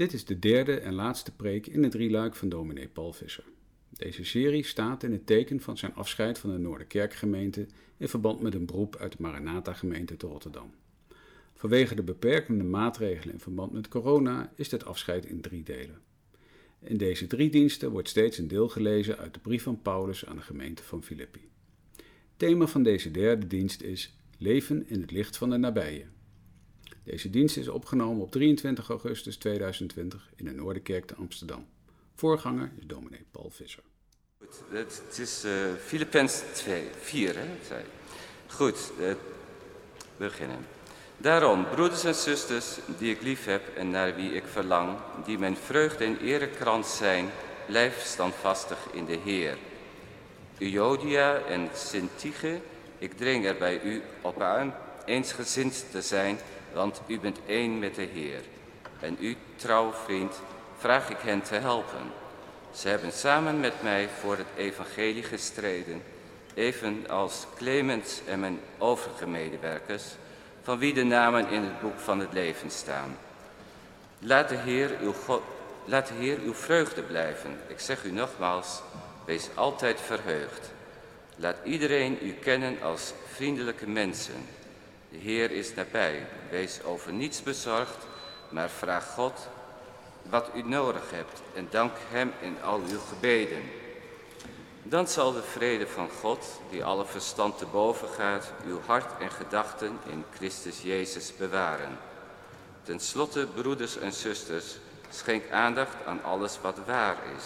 Dit 0.00 0.12
is 0.12 0.24
de 0.24 0.38
derde 0.38 0.78
en 0.78 0.94
laatste 0.94 1.32
preek 1.34 1.66
in 1.66 1.82
het 1.82 1.92
drieluik 1.92 2.34
van 2.34 2.48
dominee 2.48 2.88
Paul 2.88 3.12
Visser. 3.12 3.44
Deze 3.88 4.24
serie 4.24 4.64
staat 4.64 5.02
in 5.02 5.12
het 5.12 5.26
teken 5.26 5.60
van 5.60 5.78
zijn 5.78 5.94
afscheid 5.94 6.38
van 6.38 6.50
de 6.50 6.58
Noorderkerkgemeente 6.58 7.66
in 7.96 8.08
verband 8.08 8.40
met 8.40 8.54
een 8.54 8.66
beroep 8.66 8.96
uit 8.96 9.12
de 9.12 9.18
Maranatha-gemeente 9.20 10.16
te 10.16 10.26
Rotterdam. 10.26 10.70
Vanwege 11.54 11.94
de 11.94 12.02
beperkende 12.02 12.64
maatregelen 12.64 13.34
in 13.34 13.40
verband 13.40 13.72
met 13.72 13.88
corona 13.88 14.52
is 14.56 14.68
dit 14.68 14.84
afscheid 14.84 15.26
in 15.26 15.40
drie 15.40 15.62
delen. 15.62 16.00
In 16.78 16.96
deze 16.96 17.26
drie 17.26 17.50
diensten 17.50 17.90
wordt 17.90 18.08
steeds 18.08 18.38
een 18.38 18.48
deel 18.48 18.68
gelezen 18.68 19.18
uit 19.18 19.34
de 19.34 19.40
brief 19.40 19.62
van 19.62 19.82
Paulus 19.82 20.26
aan 20.26 20.36
de 20.36 20.42
gemeente 20.42 20.82
van 20.82 21.02
Filippi. 21.02 21.48
Thema 22.36 22.66
van 22.66 22.82
deze 22.82 23.10
derde 23.10 23.46
dienst 23.46 23.82
is 23.82 24.14
Leven 24.38 24.88
in 24.88 25.00
het 25.00 25.10
licht 25.10 25.36
van 25.36 25.50
de 25.50 25.56
nabije. 25.56 26.04
Deze 27.10 27.30
dienst 27.30 27.56
is 27.56 27.68
opgenomen 27.68 28.22
op 28.22 28.30
23 28.30 28.88
augustus 28.88 29.36
2020 29.36 30.30
in 30.36 30.44
de 30.44 30.50
Noorderkerk 30.50 31.04
te 31.04 31.14
Amsterdam. 31.14 31.66
Voorganger 32.14 32.72
is 32.78 32.86
dominee 32.86 33.24
Paul 33.30 33.50
Visser. 33.50 33.82
Het, 34.68 35.18
is 35.18 35.44
Filippenzen 35.84 36.46
2, 36.52 36.82
4, 37.00 37.34
hè? 37.36 37.46
Goed, 38.46 38.92
uh, 39.00 39.12
beginnen. 40.16 40.66
Daarom, 41.16 41.66
broeders 41.70 42.04
en 42.04 42.14
zusters, 42.14 42.78
die 42.98 43.14
ik 43.14 43.22
lief 43.22 43.44
heb 43.44 43.76
en 43.76 43.90
naar 43.90 44.16
wie 44.16 44.32
ik 44.32 44.44
verlang, 44.46 44.98
die 45.24 45.38
mijn 45.38 45.56
vreugde 45.56 46.04
en 46.04 46.20
erekrans 46.20 46.96
zijn, 46.96 47.28
blijf 47.66 48.04
standvastig 48.04 48.78
in 48.92 49.04
de 49.04 49.18
Heer. 49.24 49.58
Euodia 50.58 51.38
en 51.38 51.68
Sintige, 51.74 52.60
ik 52.98 53.12
dring 53.12 53.46
er 53.46 53.56
bij 53.56 53.82
u 53.82 54.02
op 54.20 54.40
aan 54.40 54.74
eensgezind 55.04 55.84
te 55.90 56.02
zijn, 56.02 56.38
want 56.72 57.00
u 57.06 57.20
bent 57.20 57.38
één 57.46 57.78
met 57.78 57.94
de 57.94 58.08
Heer. 58.12 58.40
En 59.00 59.16
u, 59.20 59.36
trouw 59.56 59.92
vriend, 59.92 60.40
vraag 60.78 61.10
ik 61.10 61.18
hen 61.20 61.42
te 61.42 61.54
helpen. 61.54 62.12
Ze 62.74 62.88
hebben 62.88 63.12
samen 63.12 63.60
met 63.60 63.82
mij 63.82 64.08
voor 64.20 64.36
het 64.36 64.46
evangelie 64.56 65.22
gestreden, 65.22 66.02
evenals 66.54 67.46
Clemens 67.56 68.20
en 68.26 68.40
mijn 68.40 68.60
overige 68.78 69.26
medewerkers, 69.26 70.04
van 70.62 70.78
wie 70.78 70.94
de 70.94 71.04
namen 71.04 71.48
in 71.48 71.62
het 71.62 71.80
boek 71.80 71.98
van 71.98 72.20
het 72.20 72.32
leven 72.32 72.70
staan. 72.70 73.16
Laat 74.18 74.48
de 74.48 74.56
Heer 74.56 74.90
uw, 75.00 75.14
laat 75.84 76.06
de 76.08 76.14
Heer 76.14 76.38
uw 76.38 76.54
vreugde 76.54 77.02
blijven. 77.02 77.58
Ik 77.66 77.80
zeg 77.80 78.04
u 78.04 78.10
nogmaals, 78.10 78.82
wees 79.24 79.48
altijd 79.54 80.00
verheugd. 80.00 80.70
Laat 81.36 81.56
iedereen 81.64 82.18
u 82.22 82.32
kennen 82.32 82.82
als 82.82 83.12
vriendelijke 83.32 83.88
mensen. 83.88 84.46
De 85.10 85.16
Heer 85.18 85.50
is 85.50 85.74
nabij. 85.74 86.26
Wees 86.50 86.82
over 86.82 87.12
niets 87.12 87.42
bezorgd, 87.42 88.06
maar 88.48 88.70
vraag 88.70 89.06
God 89.06 89.48
wat 90.22 90.50
u 90.54 90.62
nodig 90.62 91.10
hebt 91.10 91.42
en 91.54 91.66
dank 91.70 91.92
Hem 92.08 92.32
in 92.40 92.62
al 92.62 92.80
uw 92.90 92.98
gebeden. 93.08 93.62
Dan 94.82 95.08
zal 95.08 95.32
de 95.32 95.42
vrede 95.42 95.86
van 95.86 96.10
God, 96.20 96.46
die 96.70 96.84
alle 96.84 97.06
verstand 97.06 97.58
te 97.58 97.66
boven 97.66 98.08
gaat, 98.08 98.52
uw 98.66 98.80
hart 98.86 99.20
en 99.20 99.30
gedachten 99.30 99.98
in 100.06 100.24
Christus 100.34 100.82
Jezus 100.82 101.36
bewaren. 101.36 101.98
Ten 102.82 103.00
slotte, 103.00 103.46
broeders 103.54 103.98
en 103.98 104.12
zusters, 104.12 104.76
schenk 105.10 105.50
aandacht 105.50 105.96
aan 106.06 106.22
alles 106.22 106.60
wat 106.60 106.78
waar 106.86 107.16
is, 107.36 107.44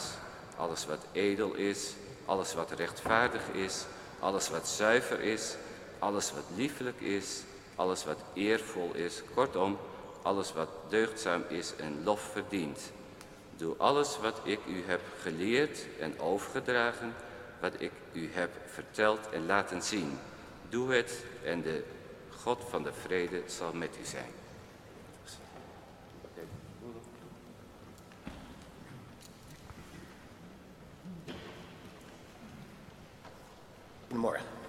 alles 0.56 0.87
wat 0.87 1.06
edel 1.12 1.55
is, 1.55 1.93
alles 2.25 2.55
wat 2.55 2.71
rechtvaardig 2.71 3.43
is, 3.53 3.84
alles 4.19 4.49
wat 4.49 4.69
zuiver 4.69 5.21
is, 5.21 5.55
alles 5.99 6.33
wat 6.33 6.44
liefelijk 6.56 7.00
is, 7.00 7.43
alles 7.77 8.05
wat 8.05 8.19
eervol 8.33 8.95
is, 8.95 9.23
kortom, 9.35 9.79
alles 10.23 10.53
wat 10.53 10.69
deugdzaam 10.89 11.45
is 11.49 11.77
en 11.77 12.05
lof 12.05 12.21
verdient. 12.21 12.93
Doe 13.57 13.75
alles 13.79 14.19
wat 14.19 14.41
ik 14.43 14.59
u 14.67 14.83
heb 14.87 15.01
geleerd 15.21 15.87
en 16.01 16.21
overgedragen, 16.21 17.15
wat 17.61 17.73
ik 17.79 17.93
u 18.12 18.31
heb 18.33 18.51
verteld 18.67 19.31
en 19.31 19.47
laten 19.47 19.83
zien. 19.83 20.19
Doe 20.69 20.93
het 20.93 21.25
en 21.45 21.62
de 21.62 21.85
God 22.37 22.65
van 22.69 22.83
de 22.83 22.93
vrede 22.93 23.43
zal 23.47 23.73
met 23.73 23.97
u 24.01 24.05
zijn. 24.05 24.31
Goedemorgen. 34.09 34.63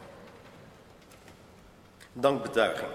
Dankbetuiging. 2.18 2.92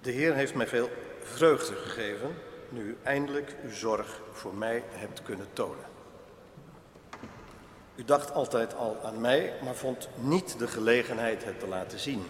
De 0.00 0.10
Heer 0.10 0.34
heeft 0.34 0.54
mij 0.54 0.66
veel 0.66 0.90
vreugde 1.22 1.74
gegeven 1.74 2.34
nu 2.68 2.82
u 2.82 2.96
eindelijk 3.02 3.54
uw 3.64 3.70
zorg 3.70 4.20
voor 4.32 4.54
mij 4.54 4.82
hebt 4.90 5.22
kunnen 5.22 5.46
tonen. 5.52 5.84
U 7.94 8.04
dacht 8.04 8.32
altijd 8.32 8.74
al 8.74 8.98
aan 9.02 9.20
mij, 9.20 9.52
maar 9.62 9.74
vond 9.74 10.08
niet 10.14 10.58
de 10.58 10.68
gelegenheid 10.68 11.44
het 11.44 11.60
te 11.60 11.68
laten 11.68 11.98
zien. 11.98 12.26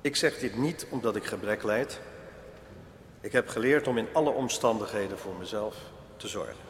Ik 0.00 0.16
zeg 0.16 0.38
dit 0.38 0.56
niet 0.56 0.86
omdat 0.90 1.16
ik 1.16 1.24
gebrek 1.24 1.62
leid. 1.62 2.00
Ik 3.20 3.32
heb 3.32 3.48
geleerd 3.48 3.86
om 3.86 3.98
in 3.98 4.08
alle 4.12 4.30
omstandigheden 4.30 5.18
voor 5.18 5.34
mezelf 5.34 5.76
te 6.16 6.28
zorgen. 6.28 6.64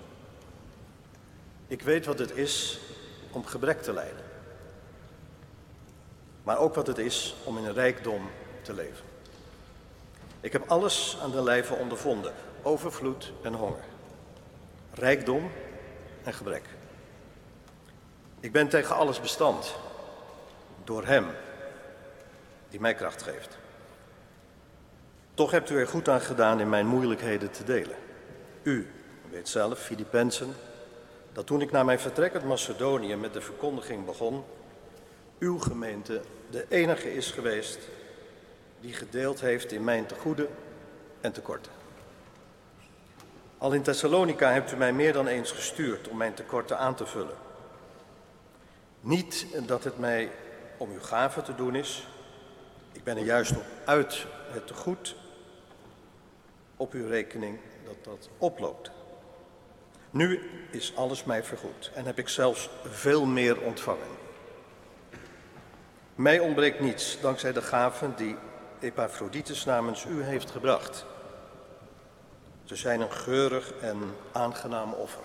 Ik 1.67 1.83
weet 1.83 2.07
wat 2.07 2.19
het 2.19 2.37
is 2.37 2.81
om 3.31 3.45
gebrek 3.45 3.83
te 3.83 3.93
lijden. 3.93 4.34
Maar 6.45 6.59
ook 6.59 6.75
wat 6.75 6.87
het 6.87 6.99
is 6.99 7.35
om 7.45 7.59
in 7.59 7.73
rijkdom 7.73 8.31
te 8.63 8.75
leven. 8.75 9.05
Ik 10.41 10.53
heb 10.53 10.71
alles 10.71 11.19
aan 11.23 11.31
de 11.31 11.43
lijve 11.43 11.75
ondervonden, 11.75 12.33
overvloed 12.63 13.33
en 13.43 13.55
honger, 13.55 13.85
rijkdom 14.95 15.51
en 16.23 16.35
gebrek. 16.35 16.65
Ik 18.41 18.53
ben 18.53 18.69
tegen 18.69 18.97
alles 18.97 19.21
bestand, 19.21 19.75
door 20.85 21.07
Hem 21.07 21.27
die 22.71 22.81
mij 22.81 22.95
kracht 22.95 23.23
geeft. 23.23 23.59
Toch 25.35 25.51
hebt 25.51 25.71
u 25.71 25.79
er 25.79 25.89
goed 25.89 26.09
aan 26.09 26.21
gedaan 26.21 26.61
in 26.61 26.69
mijn 26.69 26.87
moeilijkheden 26.87 27.51
te 27.51 27.65
delen. 27.65 27.97
U 28.63 28.91
weet 29.31 29.49
zelf, 29.49 29.79
Filippenzen, 29.79 30.55
dat 31.33 31.47
toen 31.47 31.61
ik 31.61 31.71
na 31.71 31.83
mijn 31.83 32.01
vertrek 32.01 32.35
uit 32.35 32.45
Macedonië 32.45 33.17
met 33.17 33.33
de 33.33 33.41
verkondiging 33.41 34.05
begon, 34.05 34.45
uw 35.45 35.59
gemeente 35.59 36.21
de 36.51 36.67
enige 36.69 37.15
is 37.15 37.31
geweest 37.31 37.79
die 38.81 38.93
gedeeld 38.93 39.41
heeft 39.41 39.73
in 39.73 39.85
mijn 39.85 40.07
tegoeden 40.07 40.49
en 41.21 41.33
tekorten. 41.33 41.73
Al 43.59 43.73
in 43.73 43.83
Thessalonica 43.83 44.53
hebt 44.53 44.73
u 44.73 44.77
mij 44.77 44.93
meer 44.93 45.13
dan 45.13 45.27
eens 45.27 45.51
gestuurd 45.51 46.09
om 46.09 46.17
mijn 46.17 46.35
tekorten 46.35 46.79
aan 46.79 46.95
te 46.95 47.07
vullen. 47.07 47.37
Niet 49.01 49.47
dat 49.67 49.85
het 49.85 49.99
mij 49.99 50.31
om 50.77 50.91
uw 50.91 51.01
gave 51.01 51.43
te 51.43 51.55
doen 51.55 51.75
is. 51.75 52.07
Ik 52.93 53.05
ben 53.05 53.17
er 53.17 53.25
juist 53.25 53.57
op 53.57 53.65
uit 53.85 54.27
het 54.51 54.67
tegoed 54.67 55.17
op 56.77 56.93
uw 56.93 57.07
rekening 57.07 57.59
dat 57.85 58.05
dat 58.05 58.29
oploopt. 58.39 58.91
Nu 60.11 60.51
is 60.71 60.97
alles 60.97 61.25
mij 61.25 61.45
vergoed 61.45 61.91
en 61.95 62.05
heb 62.05 62.19
ik 62.19 62.29
zelfs 62.29 62.71
veel 62.85 63.25
meer 63.25 63.61
ontvangen. 63.61 64.24
Mij 66.15 66.39
ontbreekt 66.39 66.81
niets 66.81 67.21
dankzij 67.21 67.53
de 67.53 67.63
gaven 67.63 68.17
die 68.17 68.37
Epaphroditus 68.81 69.65
namens 69.65 70.05
u 70.05 70.23
heeft 70.23 70.51
gebracht. 70.51 71.05
Ze 72.65 72.77
zijn 72.77 73.01
een 73.01 73.13
geurig 73.13 73.73
en 73.81 74.17
aangenaam 74.33 74.93
offer 74.93 75.25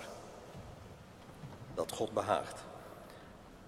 dat 1.74 1.91
God 1.91 2.13
behaagt. 2.13 2.63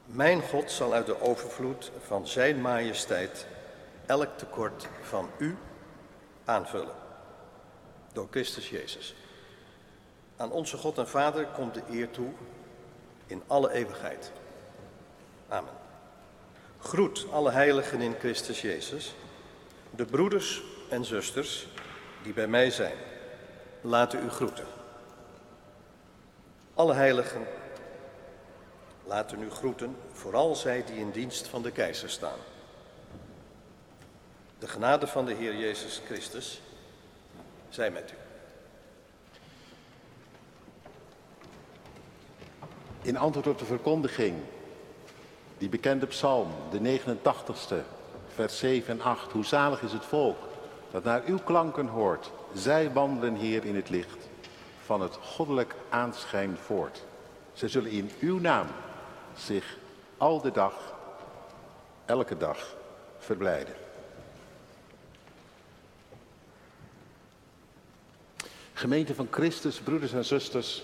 Mijn 0.06 0.41
God 0.41 0.71
zal 0.71 0.94
uit 0.94 1.06
de 1.06 1.21
overvloed 1.21 1.91
van 2.06 2.27
Zijn 2.27 2.62
majesteit 2.62 3.47
elk 4.06 4.38
tekort 4.38 4.88
van 5.01 5.29
u 5.38 5.57
aanvullen. 6.45 6.95
Door 8.13 8.27
Christus 8.31 8.69
Jezus. 8.69 9.15
Aan 10.38 10.51
onze 10.51 10.77
God 10.77 10.97
en 10.97 11.07
Vader 11.07 11.45
komt 11.45 11.73
de 11.73 11.83
eer 11.89 12.12
toe 12.12 12.29
in 13.27 13.44
alle 13.47 13.71
eeuwigheid. 13.71 14.31
Amen. 15.47 15.81
Groet 16.81 17.25
alle 17.31 17.51
heiligen 17.51 18.01
in 18.01 18.16
Christus 18.19 18.62
Jezus. 18.62 19.16
De 19.95 20.06
broeders 20.06 20.63
en 20.89 21.06
zusters 21.06 21.68
die 22.24 22.33
bij 22.33 22.48
mij 22.48 22.69
zijn, 22.69 22.98
laten 23.81 24.24
u 24.24 24.30
groeten. 24.30 24.66
Alle 26.74 26.94
heiligen 26.94 27.48
laten 29.04 29.42
u 29.42 29.50
groeten, 29.50 29.98
vooral 30.12 30.56
zij 30.56 30.83
die 30.86 30.95
in 30.95 31.12
dienst 31.12 31.48
van 31.48 31.62
de 31.62 31.72
keizer 31.72 32.10
staan. 32.10 32.39
De 34.60 34.68
genade 34.68 35.07
van 35.07 35.25
de 35.25 35.33
Heer 35.33 35.56
Jezus 35.56 36.01
Christus 36.06 36.62
zij 37.69 37.92
met 37.92 38.12
u. 38.12 38.16
In 43.01 43.18
antwoord 43.18 43.48
op 43.48 43.60
de 43.60 43.66
verkondiging, 43.66 44.36
die 45.61 45.69
bekende 45.69 46.05
psalm, 46.05 46.49
de 46.71 46.99
89ste, 46.99 47.75
vers 48.33 48.57
7 48.57 48.93
en 48.93 49.01
8. 49.01 49.31
Hoe 49.31 49.45
zalig 49.45 49.81
is 49.81 49.93
het 49.93 50.05
volk 50.05 50.37
dat 50.91 51.03
naar 51.03 51.21
uw 51.25 51.37
klanken 51.37 51.87
hoort. 51.87 52.31
Zij 52.53 52.91
wandelen 52.91 53.35
hier 53.35 53.65
in 53.65 53.75
het 53.75 53.89
licht 53.89 54.29
van 54.85 55.01
het 55.01 55.15
goddelijk 55.21 55.75
aanschijn 55.89 56.57
voort. 56.57 57.03
Zij 57.53 57.67
zullen 57.67 57.91
in 57.91 58.11
uw 58.19 58.39
naam 58.39 58.67
zich 59.35 59.77
al 60.17 60.41
de 60.41 60.51
dag, 60.51 60.73
elke 62.05 62.37
dag 62.37 62.75
verblijden. 63.19 63.75
Gemeente 68.73 69.15
van 69.15 69.27
Christus, 69.31 69.79
broeders 69.79 70.13
en 70.13 70.25
zusters, 70.25 70.83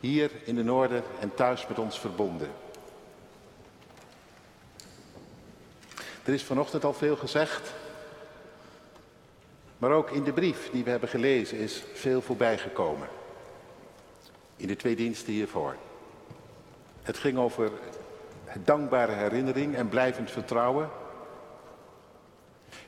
hier 0.00 0.30
in 0.44 0.54
de 0.54 0.64
Noorden 0.64 1.02
en 1.20 1.34
thuis 1.34 1.66
met 1.66 1.78
ons 1.78 2.00
verbonden. 2.00 2.50
Er 6.30 6.36
is 6.36 6.44
vanochtend 6.44 6.84
al 6.84 6.92
veel 6.92 7.16
gezegd, 7.16 7.72
maar 9.78 9.90
ook 9.90 10.10
in 10.10 10.24
de 10.24 10.32
brief 10.32 10.70
die 10.70 10.84
we 10.84 10.90
hebben 10.90 11.08
gelezen 11.08 11.58
is 11.58 11.82
veel 11.92 12.20
voorbijgekomen. 12.20 13.08
In 14.56 14.66
de 14.66 14.76
twee 14.76 14.96
diensten 14.96 15.32
hiervoor. 15.32 15.76
Het 17.02 17.18
ging 17.18 17.38
over 17.38 17.70
dankbare 18.64 19.12
herinnering 19.12 19.74
en 19.74 19.88
blijvend 19.88 20.30
vertrouwen. 20.30 20.90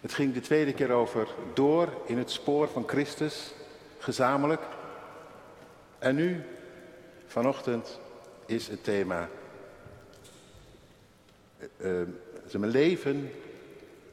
Het 0.01 0.15
ging 0.15 0.35
de 0.35 0.41
tweede 0.41 0.73
keer 0.73 0.91
over 0.91 1.29
door 1.55 1.89
in 2.07 2.19
het 2.19 2.31
spoor 2.31 2.69
van 2.69 2.89
Christus, 2.89 3.55
gezamenlijk. 3.99 4.63
En 5.99 6.15
nu, 6.15 6.45
vanochtend, 7.27 8.01
is 8.47 8.69
het 8.69 8.85
thema 8.85 9.29
uh, 11.77 12.03
mijn 12.51 12.73
leven 12.73 13.33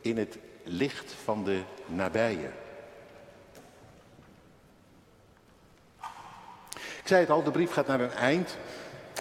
in 0.02 0.18
het 0.18 0.38
licht 0.64 1.12
van 1.24 1.44
de 1.44 1.62
nabije. 1.86 2.50
Ik 7.02 7.16
zei 7.16 7.22
het 7.22 7.30
al, 7.30 7.44
de 7.44 7.52
brief 7.52 7.72
gaat 7.72 7.88
naar 7.88 8.00
een 8.00 8.12
eind 8.12 8.58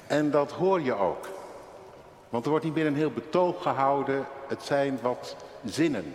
en 0.06 0.30
dat 0.30 0.52
hoor 0.52 0.80
je 0.80 0.94
ook. 0.94 1.28
Want 2.28 2.44
er 2.44 2.50
wordt 2.50 2.64
niet 2.64 2.74
meer 2.74 2.86
een 2.86 2.96
heel 2.96 3.10
betoog 3.10 3.62
gehouden, 3.62 4.26
het 4.48 4.62
zijn 4.62 4.98
wat 5.02 5.36
zinnen 5.64 6.14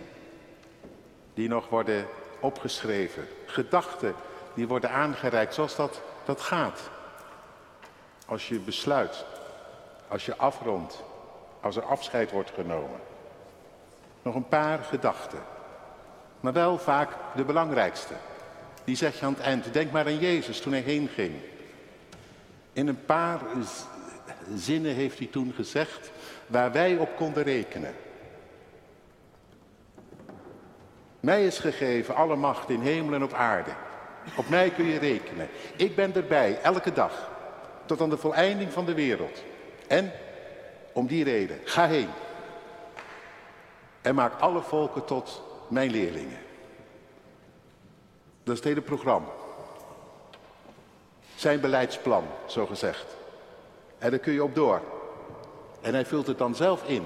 die 1.34 1.48
nog 1.48 1.68
worden 1.68 2.06
opgeschreven. 2.40 3.28
Gedachten 3.46 4.14
die 4.54 4.68
worden 4.68 4.90
aangereikt 4.90 5.54
zoals 5.54 5.76
dat, 5.76 6.00
dat 6.24 6.40
gaat. 6.40 6.80
Als 8.26 8.48
je 8.48 8.58
besluit, 8.58 9.24
als 10.08 10.26
je 10.26 10.36
afrondt, 10.36 11.02
als 11.64 11.76
er 11.76 11.84
afscheid 11.84 12.30
wordt 12.30 12.50
genomen. 12.54 13.00
Nog 14.22 14.34
een 14.34 14.48
paar 14.48 14.78
gedachten. 14.78 15.38
Maar 16.40 16.52
wel 16.52 16.78
vaak 16.78 17.08
de 17.34 17.44
belangrijkste. 17.44 18.14
Die 18.84 18.96
zeg 18.96 19.18
je 19.18 19.26
aan 19.26 19.32
het 19.32 19.42
eind. 19.42 19.72
Denk 19.72 19.92
maar 19.92 20.06
aan 20.06 20.18
Jezus 20.18 20.60
toen 20.60 20.72
hij 20.72 20.80
heen 20.80 21.08
ging. 21.08 21.32
In 22.72 22.88
een 22.88 23.04
paar 23.04 23.40
zinnen 24.54 24.94
heeft 24.94 25.18
hij 25.18 25.26
toen 25.26 25.52
gezegd 25.56 26.10
waar 26.46 26.72
wij 26.72 26.96
op 26.96 27.16
konden 27.16 27.42
rekenen. 27.42 27.94
Mij 31.20 31.46
is 31.46 31.58
gegeven 31.58 32.14
alle 32.14 32.36
macht 32.36 32.70
in 32.70 32.80
hemel 32.80 33.14
en 33.14 33.22
op 33.22 33.32
aarde. 33.32 33.70
Op 34.36 34.48
mij 34.48 34.70
kun 34.70 34.84
je 34.84 34.98
rekenen. 34.98 35.48
Ik 35.76 35.96
ben 35.96 36.14
erbij, 36.14 36.58
elke 36.62 36.92
dag. 36.92 37.30
Tot 37.86 38.00
aan 38.00 38.10
de 38.10 38.16
voleinding 38.16 38.72
van 38.72 38.84
de 38.84 38.94
wereld. 38.94 39.42
En, 39.86 40.12
om 40.94 41.06
die 41.06 41.24
reden, 41.24 41.58
ga 41.64 41.86
heen. 41.86 42.08
En 44.02 44.14
maak 44.14 44.40
alle 44.40 44.62
volken 44.62 45.04
tot 45.04 45.42
mijn 45.68 45.90
leerlingen. 45.90 46.38
Dat 48.42 48.52
is 48.52 48.60
het 48.60 48.68
hele 48.68 48.80
programma. 48.80 49.28
Zijn 51.34 51.60
beleidsplan, 51.60 52.24
zo 52.46 52.66
gezegd. 52.66 53.16
En 53.98 54.10
daar 54.10 54.18
kun 54.18 54.32
je 54.32 54.44
op 54.44 54.54
door. 54.54 54.80
En 55.80 55.94
hij 55.94 56.06
vult 56.06 56.26
het 56.26 56.38
dan 56.38 56.54
zelf 56.54 56.88
in. 56.88 57.02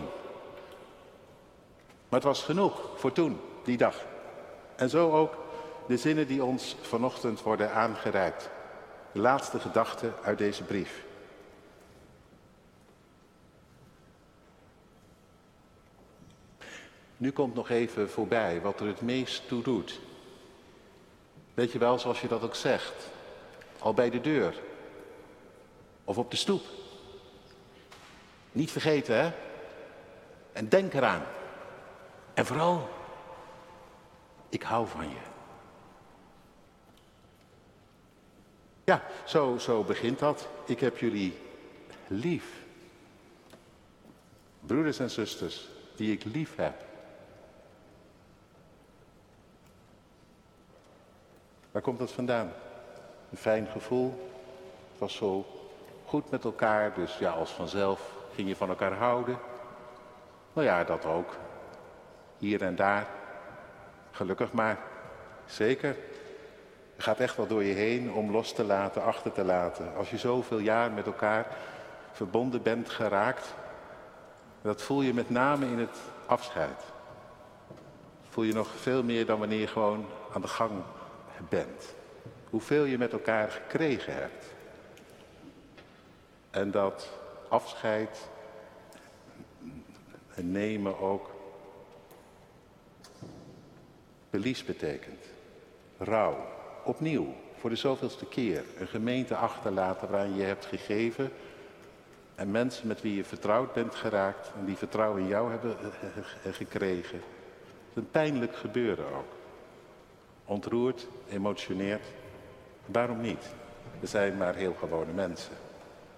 Maar 2.08 2.20
het 2.20 2.29
was 2.29 2.43
genoeg 2.43 2.81
voor 2.94 3.12
toen 3.12 3.41
die 3.64 3.76
dag. 3.76 4.05
En 4.76 4.91
zo 4.91 5.11
ook 5.12 5.37
de 5.87 5.96
zinnen 5.96 6.26
die 6.26 6.44
ons 6.44 6.76
vanochtend 6.81 7.43
worden 7.43 7.73
aangereikt. 7.73 8.50
De 9.12 9.20
laatste 9.20 9.61
gedachten 9.61 10.14
uit 10.23 10.38
deze 10.38 10.62
brief. 10.62 11.06
Nu 17.19 17.31
komt 17.31 17.55
nog 17.55 17.70
even 17.70 18.11
voorbij 18.11 18.61
wat 18.61 18.81
er 18.81 18.87
het 18.87 19.00
meest 19.00 19.49
toe 19.49 19.62
doet. 19.62 20.00
Weet 21.55 21.73
je 21.73 21.79
wel, 21.79 21.99
zoals 21.99 22.20
je 22.20 22.29
dat 22.29 22.43
ook 22.43 22.55
zegt. 22.55 23.09
Al 23.79 23.94
bij 23.94 24.11
de 24.11 24.20
deur. 24.20 24.61
Of 26.05 26.19
op 26.19 26.31
de 26.31 26.37
stoep. 26.37 26.62
Niet 28.53 28.70
vergeten, 28.70 29.17
hè? 29.20 29.32
En 30.53 30.69
denk 30.69 30.94
eraan. 30.94 31.23
En 32.35 32.47
vooral 32.47 32.88
ik 34.49 34.62
hou 34.62 34.87
van 34.87 35.09
je. 35.09 35.20
Ja, 38.85 39.03
zo, 39.25 39.59
zo 39.59 39.82
begint 39.82 40.19
dat. 40.19 40.49
Ik 40.67 40.81
heb 40.81 40.99
jullie 40.99 41.38
lief. 42.06 42.44
Broeders 44.61 44.98
en 44.98 45.10
zusters, 45.10 45.69
die 45.96 46.13
ik 46.13 46.25
lief 46.25 46.56
heb. 46.56 46.88
Waar 51.79 51.87
komt 51.87 51.99
dat 51.99 52.13
vandaan? 52.13 52.53
Een 53.31 53.39
fijn 53.39 53.67
gevoel. 53.67 54.31
Het 54.91 54.99
was 54.99 55.15
zo 55.15 55.47
goed 56.05 56.31
met 56.31 56.44
elkaar, 56.44 56.94
dus 56.94 57.19
ja, 57.19 57.31
als 57.31 57.51
vanzelf 57.51 58.13
ging 58.35 58.49
je 58.49 58.56
van 58.56 58.69
elkaar 58.69 58.93
houden. 58.93 59.39
Nou 60.53 60.67
ja, 60.67 60.85
dat 60.85 61.05
ook. 61.05 61.37
Hier 62.39 62.63
en 62.63 62.77
daar. 62.77 63.06
Gelukkig 64.11 64.53
maar. 64.53 64.79
Zeker. 65.47 65.97
Het 66.94 67.05
gaat 67.05 67.19
echt 67.20 67.37
wel 67.37 67.47
door 67.47 67.65
je 67.65 67.75
heen 67.75 68.13
om 68.13 68.31
los 68.31 68.53
te 68.53 68.65
laten, 68.65 69.03
achter 69.03 69.32
te 69.32 69.44
laten. 69.44 69.94
Als 69.97 70.11
je 70.11 70.19
zoveel 70.19 70.58
jaar 70.58 70.91
met 70.91 71.06
elkaar 71.06 71.47
verbonden 72.13 72.63
bent 72.63 72.89
geraakt, 72.89 73.55
dat 74.63 74.82
voel 74.82 75.03
je 75.03 75.15
met 75.15 75.31
name 75.31 75.67
in 75.67 75.79
het 75.79 75.99
afscheid. 76.27 76.82
Voel 78.29 78.44
je 78.44 78.53
nog 78.53 78.69
veel 78.69 79.03
meer 79.03 79.27
dan 79.27 79.39
wanneer 79.39 79.61
je 79.61 79.67
gewoon 79.67 80.06
aan 80.32 80.41
de 80.41 80.49
gang 80.49 80.73
bent. 81.49 81.95
Hoeveel 82.51 82.85
je 82.85 82.99
met 82.99 83.13
elkaar 83.13 83.51
gekregen 83.51 84.15
hebt. 84.15 84.45
En 86.51 86.71
dat 86.71 87.09
afscheid 87.49 88.29
nemen 90.35 90.99
ook 90.99 91.31
Belies 94.31 94.65
betekent 94.65 95.25
rouw. 95.99 96.47
Opnieuw, 96.85 97.35
voor 97.57 97.71
de 97.71 97.77
zoveelste 97.77 98.27
keer. 98.27 98.65
Een 98.79 98.87
gemeente 98.87 99.37
achterlaten 99.37 100.11
waaraan 100.11 100.37
je 100.37 100.43
hebt 100.43 100.65
gegeven. 100.65 101.31
En 102.35 102.51
mensen 102.51 102.87
met 102.87 103.03
wie 103.03 103.15
je 103.15 103.25
vertrouwd 103.25 103.73
bent 103.73 103.95
geraakt. 103.95 104.53
En 104.59 104.65
die 104.65 104.77
vertrouwen 104.77 105.23
in 105.23 105.29
jou 105.29 105.51
hebben 105.51 105.77
gekregen. 106.51 107.19
Het 107.19 107.91
is 107.91 107.97
een 107.97 108.11
pijnlijk 108.11 108.57
gebeuren 108.57 109.07
ook. 109.07 109.38
Ontroerd, 110.48 111.06
emotioneerd. 111.31 112.06
Waarom 112.86 113.20
niet? 113.20 113.44
We 114.00 114.06
zijn 114.06 114.36
maar 114.36 114.55
heel 114.55 114.76
gewone 114.78 115.12
mensen. 115.12 115.52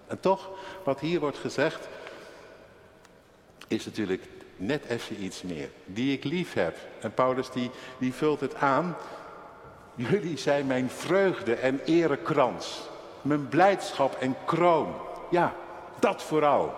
En 0.07 0.19
toch, 0.19 0.49
wat 0.83 0.99
hier 0.99 1.19
wordt 1.19 1.37
gezegd, 1.37 1.87
is 3.67 3.85
natuurlijk 3.85 4.23
net 4.55 4.85
even 4.85 5.23
iets 5.23 5.41
meer. 5.41 5.69
Die 5.85 6.13
ik 6.17 6.23
lief 6.23 6.53
heb. 6.53 6.77
En 7.01 7.13
Paulus 7.13 7.51
die, 7.51 7.71
die 7.97 8.13
vult 8.13 8.39
het 8.39 8.55
aan. 8.55 8.95
Jullie 9.95 10.37
zijn 10.37 10.67
mijn 10.67 10.89
vreugde 10.89 11.55
en 11.55 11.79
erekrans. 11.85 12.81
Mijn 13.21 13.47
blijdschap 13.47 14.15
en 14.15 14.35
kroon. 14.45 14.93
Ja, 15.29 15.55
dat 15.99 16.23
vooral. 16.23 16.73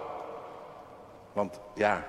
Want 1.34 1.60
ja, 1.76 2.08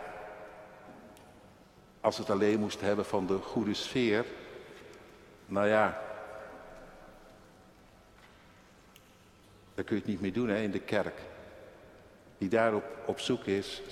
als 2.00 2.18
het 2.18 2.30
alleen 2.30 2.60
moest 2.60 2.80
hebben 2.80 3.04
van 3.04 3.26
de 3.26 3.38
goede 3.38 3.74
sfeer. 3.74 4.24
Nou 5.46 5.68
ja, 5.68 6.00
daar 9.74 9.84
kun 9.84 9.96
je 9.96 10.02
het 10.02 10.10
niet 10.10 10.20
meer 10.20 10.32
doen 10.32 10.48
hè, 10.48 10.60
in 10.60 10.70
de 10.70 10.80
kerk. 10.80 11.18
Die 12.38 12.48
daarop 12.48 12.84
op 13.04 13.20
zoek 13.20 13.44
is, 13.44 13.82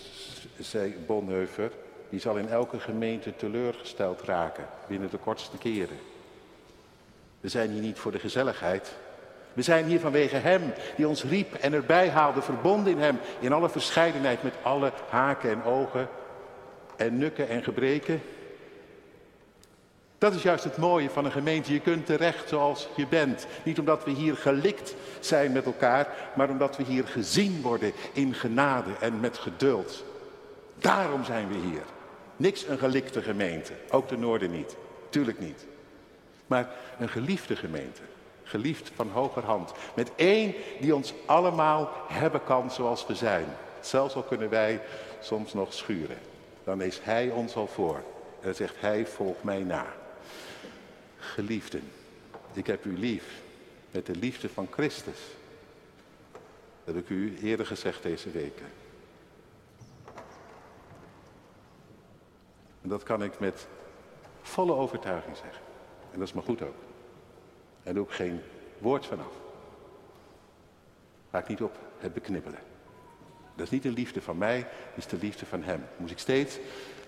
zei 0.59 0.97
Bonheuver, 1.07 1.71
die 2.09 2.21
zal 2.21 2.37
in 2.37 2.49
elke 2.49 2.81
gemeente 2.81 3.37
teleurgesteld 3.37 4.23
raken 4.23 4.67
binnen 4.89 5.11
de 5.11 5.19
kortste 5.19 5.59
keren. 5.59 5.99
We 7.41 7.49
zijn 7.49 7.71
hier 7.71 7.83
niet 7.83 7.99
voor 7.99 8.13
de 8.13 8.19
gezelligheid. 8.19 8.93
We 9.53 9.63
zijn 9.63 9.85
hier 9.85 10.01
vanwege 10.01 10.37
Hem 10.37 10.73
die 10.97 11.09
ons 11.09 11.25
riep 11.25 11.55
en 11.55 11.73
erbij 11.73 12.11
haalde, 12.11 12.43
verbonden 12.43 12.93
in 12.93 12.99
Hem, 12.99 13.19
in 13.41 13.53
alle 13.53 13.69
verscheidenheid 13.69 14.43
met 14.43 14.55
alle 14.63 14.93
haken 15.09 15.51
en 15.51 15.65
ogen 15.65 16.09
en 16.97 17.19
nukken 17.19 17.49
en 17.49 17.63
gebreken. 17.63 18.23
Dat 20.23 20.35
is 20.35 20.43
juist 20.43 20.65
het 20.65 20.77
mooie 20.77 21.11
van 21.11 21.25
een 21.25 21.33
gemeente. 21.33 21.73
Je 21.73 21.81
kunt 21.81 22.07
terecht 22.07 22.49
zoals 22.49 22.89
je 22.97 23.07
bent. 23.07 23.47
Niet 23.63 23.79
omdat 23.79 24.05
we 24.05 24.11
hier 24.11 24.37
gelikt 24.37 24.95
zijn 25.21 25.53
met 25.53 25.65
elkaar, 25.65 26.09
maar 26.35 26.51
omdat 26.51 26.77
we 26.77 26.83
hier 26.83 27.07
gezien 27.07 27.63
worden 27.63 27.93
in 28.13 28.35
genade 28.35 28.91
en 29.01 29.21
met 29.21 29.39
geduld. 29.39 30.05
Daarom 30.79 31.25
zijn 31.25 31.49
we 31.49 31.55
hier. 31.55 31.83
Niks 32.37 32.67
een 32.69 32.79
gelikte 32.79 33.23
gemeente, 33.23 33.73
ook 33.91 34.09
de 34.09 34.19
Noorden 34.19 34.51
niet. 34.51 34.77
Tuurlijk 35.09 35.39
niet. 35.39 35.67
Maar 36.47 36.69
een 36.99 37.09
geliefde 37.09 37.57
gemeente. 37.57 38.03
Geliefd 38.43 38.91
van 38.95 39.11
hogerhand. 39.13 39.73
Met 39.95 40.11
één 40.17 40.55
die 40.81 40.95
ons 40.95 41.15
allemaal 41.27 41.91
hebben 42.09 42.45
kan 42.45 42.71
zoals 42.71 43.07
we 43.07 43.15
zijn. 43.15 43.47
Zelfs 43.81 44.15
al 44.15 44.23
kunnen 44.23 44.49
wij 44.51 44.81
soms 45.21 45.55
nog 45.55 45.73
schuren. 45.73 46.19
Dan 46.65 46.83
is 46.83 47.01
Hij 47.03 47.31
ons 47.31 47.55
al 47.55 47.67
voor. 47.67 47.97
En 47.97 48.43
dan 48.43 48.55
zegt 48.55 48.81
Hij, 48.81 49.07
volg 49.07 49.43
mij 49.43 49.63
na. 49.63 49.87
Geliefden, 51.23 51.83
ik 52.53 52.67
heb 52.67 52.85
u 52.85 52.99
lief 52.99 53.43
met 53.91 54.07
de 54.07 54.17
liefde 54.17 54.49
van 54.49 54.69
Christus. 54.71 55.19
Dat 56.85 56.95
heb 56.95 57.05
ik 57.05 57.11
u 57.11 57.39
eerder 57.43 57.67
gezegd 57.67 58.03
deze 58.03 58.31
weken. 58.31 58.67
En 62.83 62.89
dat 62.89 63.03
kan 63.03 63.23
ik 63.23 63.39
met 63.39 63.67
volle 64.43 64.75
overtuiging 64.75 65.37
zeggen. 65.37 65.63
En 66.13 66.19
dat 66.19 66.29
is 66.29 66.35
maar 66.35 66.43
goed 66.43 66.63
ook. 66.63 66.75
En 67.83 67.99
ook 67.99 68.13
geen 68.13 68.41
woord 68.79 69.07
vanaf. 69.07 69.33
Ik 71.33 71.49
niet 71.49 71.63
op 71.63 71.79
het 71.99 72.15
beknibbelen. 72.15 72.61
Dat 73.55 73.67
is 73.67 73.71
niet 73.71 73.83
de 73.83 73.91
liefde 73.91 74.23
van 74.23 74.39
mij, 74.39 74.61
dat 74.61 74.97
is 74.97 75.07
de 75.07 75.17
liefde 75.17 75.47
van 75.47 75.63
hem. 75.63 75.85
Moest 75.97 76.13
ik 76.13 76.19
steeds 76.19 76.59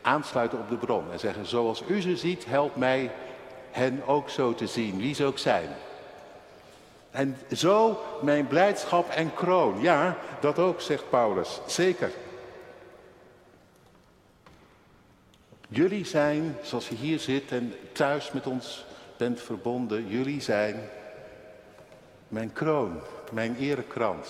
aansluiten 0.02 0.58
op 0.58 0.68
de 0.68 0.76
bron 0.76 1.12
en 1.12 1.18
zeggen, 1.18 1.46
zoals 1.46 1.82
u 1.88 2.00
ze 2.00 2.16
ziet, 2.16 2.44
help 2.44 2.76
mij 2.76 3.10
hen 3.74 4.06
ook 4.06 4.30
zo 4.30 4.54
te 4.54 4.66
zien, 4.66 4.96
wie 4.98 5.14
ze 5.14 5.24
ook 5.24 5.38
zijn. 5.38 5.68
En 7.10 7.36
zo 7.52 8.02
mijn 8.22 8.46
blijdschap 8.46 9.08
en 9.08 9.34
kroon. 9.34 9.80
Ja, 9.80 10.16
dat 10.40 10.58
ook, 10.58 10.80
zegt 10.80 11.10
Paulus. 11.10 11.60
Zeker. 11.66 12.10
Jullie 15.68 16.04
zijn, 16.04 16.56
zoals 16.62 16.88
je 16.88 16.94
hier 16.94 17.18
zit 17.18 17.52
en 17.52 17.74
thuis 17.92 18.32
met 18.32 18.46
ons 18.46 18.84
bent 19.16 19.40
verbonden, 19.40 20.08
jullie 20.08 20.40
zijn 20.40 20.88
mijn 22.28 22.52
kroon, 22.52 23.00
mijn 23.32 23.56
erekrans, 23.56 24.28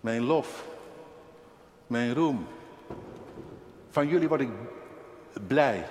mijn 0.00 0.22
lof, 0.22 0.64
mijn 1.86 2.14
roem. 2.14 2.46
Van 3.90 4.08
jullie 4.08 4.28
word 4.28 4.40
ik 4.40 4.50
blij, 5.46 5.86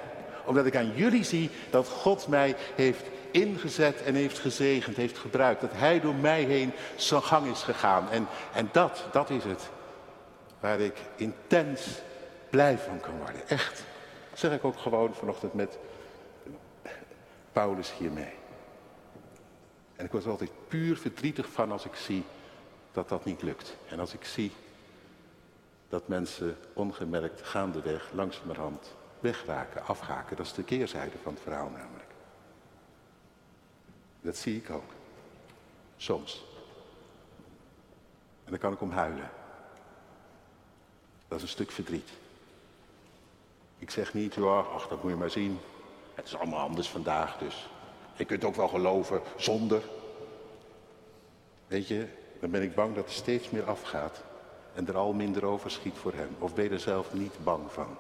omdat 0.47 0.65
ik 0.65 0.75
aan 0.75 0.95
jullie 0.95 1.23
zie 1.23 1.49
dat 1.69 1.87
God 1.87 2.27
mij 2.27 2.55
heeft 2.75 3.05
ingezet 3.31 4.03
en 4.03 4.15
heeft 4.15 4.39
gezegend, 4.39 4.97
heeft 4.97 5.17
gebruikt. 5.17 5.61
Dat 5.61 5.73
hij 5.73 5.99
door 5.99 6.15
mij 6.15 6.43
heen 6.43 6.71
zijn 6.95 7.23
gang 7.23 7.51
is 7.51 7.61
gegaan. 7.61 8.09
En, 8.09 8.27
en 8.53 8.69
dat, 8.71 9.05
dat 9.11 9.29
is 9.29 9.43
het 9.43 9.69
waar 10.59 10.79
ik 10.79 10.95
intens 11.15 11.99
blij 12.49 12.77
van 12.77 12.99
kan 12.99 13.17
worden. 13.17 13.47
Echt. 13.47 13.83
Dat 14.29 14.39
zeg 14.39 14.53
ik 14.53 14.63
ook 14.63 14.77
gewoon 14.77 15.15
vanochtend 15.15 15.53
met 15.53 15.77
Paulus 17.51 17.93
hiermee. 17.97 18.33
En 19.95 20.05
ik 20.05 20.11
word 20.11 20.23
er 20.23 20.29
altijd 20.29 20.51
puur 20.67 20.97
verdrietig 20.97 21.47
van 21.51 21.71
als 21.71 21.85
ik 21.85 21.95
zie 21.95 22.23
dat 22.91 23.09
dat 23.09 23.25
niet 23.25 23.41
lukt. 23.41 23.75
En 23.89 23.99
als 23.99 24.13
ik 24.13 24.25
zie 24.25 24.51
dat 25.89 26.07
mensen 26.07 26.57
ongemerkt 26.73 27.41
gaandeweg 27.41 28.09
langzamerhand 28.13 28.95
wegraken, 29.19 29.85
afhaken. 29.85 30.37
Dat 30.37 30.45
is 30.45 30.53
de 30.53 30.63
keerzijde 30.63 31.17
van 31.23 31.33
het 31.33 31.41
verhaal 31.41 31.69
namelijk. 31.69 32.09
Dat 34.21 34.37
zie 34.37 34.57
ik 34.57 34.69
ook. 34.69 34.91
Soms. 35.97 36.45
En 38.43 38.51
daar 38.51 38.59
kan 38.59 38.73
ik 38.73 38.81
om 38.81 38.91
huilen. 38.91 39.29
Dat 41.27 41.37
is 41.37 41.43
een 41.43 41.49
stuk 41.49 41.71
verdriet. 41.71 42.09
Ik 43.79 43.89
zeg 43.89 44.13
niet, 44.13 44.33
ja, 44.33 44.59
ach, 44.59 44.87
dat 44.87 45.03
moet 45.03 45.11
je 45.11 45.17
maar 45.17 45.29
zien. 45.29 45.59
Het 46.15 46.25
is 46.25 46.35
allemaal 46.35 46.59
anders 46.59 46.89
vandaag, 46.89 47.37
dus 47.37 47.69
je 48.15 48.25
kunt 48.25 48.43
ook 48.43 48.55
wel 48.55 48.67
geloven 48.67 49.21
zonder. 49.35 49.83
Weet 51.67 51.87
je, 51.87 52.07
dan 52.39 52.51
ben 52.51 52.61
ik 52.61 52.75
bang 52.75 52.95
dat 52.95 53.05
er 53.05 53.11
steeds 53.11 53.49
meer 53.49 53.69
afgaat 53.69 54.23
en 54.73 54.87
er 54.87 54.97
al 54.97 55.13
minder 55.13 55.45
over 55.45 55.71
schiet 55.71 55.97
voor 55.97 56.13
hem. 56.13 56.35
Of 56.39 56.55
ben 56.55 56.63
je 56.63 56.69
er 56.69 56.79
zelf 56.79 57.13
niet 57.13 57.43
bang 57.43 57.71
van? 57.71 57.97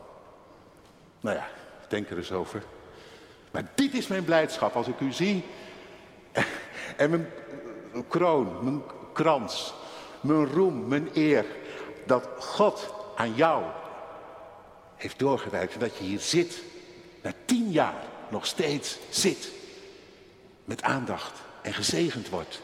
Nou 1.21 1.35
ja, 1.35 1.47
denk 1.87 2.09
er 2.09 2.17
eens 2.17 2.31
over. 2.31 2.63
Maar 3.51 3.63
dit 3.75 3.93
is 3.93 4.07
mijn 4.07 4.23
blijdschap 4.23 4.75
als 4.75 4.87
ik 4.87 4.99
u 4.99 5.11
zie. 5.11 5.43
En 6.97 7.09
mijn 7.09 7.27
kroon, 8.07 8.63
mijn 8.63 8.81
krans, 9.13 9.73
mijn 10.21 10.45
roem, 10.45 10.87
mijn 10.87 11.09
eer. 11.13 11.45
Dat 12.05 12.27
God 12.39 12.93
aan 13.15 13.35
jou 13.35 13.63
heeft 14.95 15.19
doorgewerkt. 15.19 15.73
En 15.73 15.79
dat 15.79 15.97
je 15.97 16.03
hier 16.03 16.19
zit. 16.19 16.63
Na 17.21 17.33
tien 17.45 17.71
jaar 17.71 18.03
nog 18.29 18.45
steeds 18.45 18.97
zit. 19.09 19.51
Met 20.65 20.81
aandacht 20.81 21.39
en 21.61 21.73
gezegend 21.73 22.29
wordt. 22.29 22.61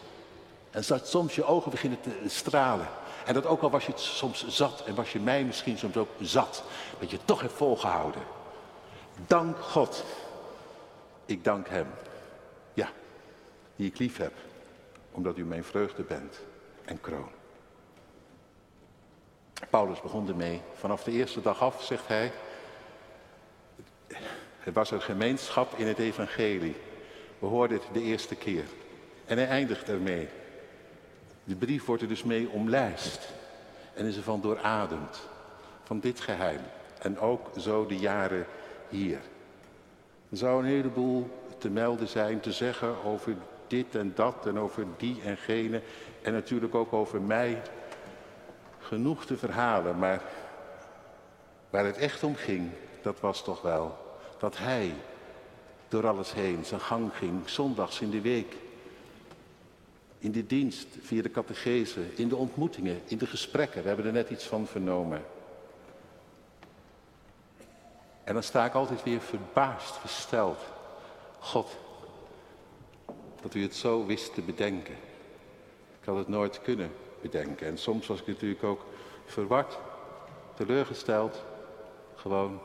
En 0.72 0.84
dat 0.88 1.08
soms 1.08 1.36
je 1.36 1.46
ogen 1.46 1.72
beginnen 1.72 2.02
te 2.02 2.12
stralen. 2.28 2.88
En 3.26 3.34
dat 3.34 3.46
ook 3.46 3.62
al 3.62 3.70
was 3.70 3.86
je 3.86 3.94
soms 3.96 4.48
zat 4.48 4.84
en 4.86 4.96
was 4.96 5.12
je 5.12 5.20
mij 5.20 5.44
misschien 5.44 5.78
soms 5.78 5.98
ook 5.98 6.10
zat. 6.20 6.64
Dat 7.00 7.12
je 7.12 7.20
toch 7.26 7.42
hebt 7.42 7.54
volgehouden. 7.54 8.22
Dank 9.28 9.58
God. 9.58 10.04
Ik 11.26 11.44
dank 11.44 11.68
Hem. 11.68 11.88
Ja, 12.74 12.90
die 13.76 13.88
ik 13.88 14.00
lief 14.00 14.18
heb. 14.18 14.34
Omdat 15.12 15.38
u 15.38 15.46
mijn 15.46 15.64
vreugde 15.64 16.04
bent 16.04 16.40
en 16.86 17.02
kroon. 17.02 17.30
Paulus 19.70 20.02
begon 20.02 20.28
ermee. 20.28 20.62
Vanaf 20.74 21.04
de 21.04 21.12
eerste 21.12 21.42
dag 21.42 21.62
af, 21.62 21.84
zegt 21.84 22.08
hij. 22.08 22.32
Het 24.60 24.74
was 24.74 24.92
een 24.92 25.02
gemeenschap 25.02 25.74
in 25.78 25.88
het 25.88 26.00
evangelie. 26.00 26.76
We 27.40 27.46
hoorden 27.46 27.78
het 27.78 27.94
de 27.94 28.02
eerste 28.02 28.36
keer. 28.36 28.66
En 29.26 29.38
hij 29.38 29.48
eindigt 29.48 29.90
ermee. 29.90 30.30
De 31.44 31.56
brief 31.56 31.86
wordt 31.86 32.02
er 32.02 32.08
dus 32.08 32.24
mee 32.24 32.50
omlijst. 32.50 33.30
En 33.94 34.06
is 34.06 34.18
er 34.18 34.24
van 34.24 34.42
doorademd. 34.42 35.22
Van 35.84 36.00
dit 36.00 36.20
geheim. 36.20 36.62
En 37.00 37.20
ook 37.20 37.50
zo 37.58 37.86
de 37.86 37.98
jaren 37.98 38.46
hier. 38.94 39.20
Er 40.30 40.38
zou 40.38 40.60
een 40.60 40.70
heleboel 40.70 41.30
te 41.58 41.70
melden 41.70 42.08
zijn, 42.08 42.40
te 42.40 42.52
zeggen 42.52 43.04
over 43.04 43.36
dit 43.68 43.96
en 43.96 44.12
dat 44.16 44.46
en 44.46 44.60
over 44.60 44.86
die 44.98 45.22
en 45.22 45.38
gene. 45.38 45.82
En 46.22 46.34
natuurlijk 46.34 46.76
ook 46.76 46.94
over 46.94 47.22
mij. 47.22 47.62
Genoeg 48.80 49.26
te 49.26 49.38
verhalen, 49.38 50.00
maar 50.00 50.22
waar 51.70 51.86
het 51.86 51.98
echt 51.98 52.24
om 52.24 52.36
ging, 52.36 52.70
dat 53.02 53.20
was 53.20 53.44
toch 53.44 53.62
wel 53.62 53.98
dat 54.38 54.58
hij 54.58 54.94
door 55.88 56.08
alles 56.08 56.34
heen 56.34 56.66
zijn 56.66 56.82
gang 56.82 57.12
ging, 57.14 57.50
zondags 57.50 58.02
in 58.02 58.10
de 58.10 58.22
week. 58.22 58.56
In 60.20 60.32
de 60.32 60.46
dienst, 60.46 60.88
via 61.02 61.22
de 61.22 61.32
catechese, 61.32 62.02
in 62.16 62.28
de 62.28 62.36
ontmoetingen, 62.36 63.02
in 63.06 63.18
de 63.18 63.26
gesprekken. 63.26 63.82
We 63.82 63.88
hebben 63.88 64.06
er 64.06 64.12
net 64.12 64.30
iets 64.30 64.46
van 64.46 64.68
vernomen. 64.68 65.22
En 68.24 68.34
dan 68.34 68.44
sta 68.44 68.66
ik 68.66 68.74
altijd 68.74 69.04
weer 69.04 69.22
verbaasd, 69.22 69.98
versteld. 69.98 70.60
God, 71.40 71.78
dat 73.42 73.54
u 73.54 73.62
het 73.62 73.76
zo 73.76 74.06
wist 74.06 74.34
te 74.34 74.42
bedenken. 74.42 74.96
Ik 76.00 76.06
had 76.06 76.18
het 76.18 76.28
nooit 76.28 76.62
kunnen 76.62 76.92
bedenken. 77.22 77.68
En 77.68 77.78
soms 77.78 78.08
was 78.08 78.20
ik 78.20 78.28
natuurlijk 78.28 78.64
ook 78.64 78.86
verward, 79.26 79.80
teleurgesteld. 80.54 81.44
Gewoon. 82.16 82.60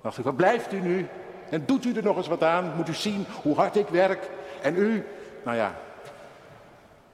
Dacht 0.00 0.18
ik, 0.18 0.24
wat 0.24 0.36
blijft 0.36 0.72
u 0.72 0.80
nu? 0.80 1.08
En 1.50 1.66
doet 1.66 1.84
u 1.84 1.94
er 1.94 2.02
nog 2.02 2.16
eens 2.16 2.28
wat 2.28 2.42
aan? 2.42 2.72
Moet 2.76 2.88
u 2.88 2.94
zien 2.94 3.26
hoe 3.42 3.54
hard 3.54 3.76
ik 3.76 3.88
werk? 3.88 4.30
En 4.62 4.76
u? 4.76 5.04
Nou 5.44 5.56
ja, 5.56 5.78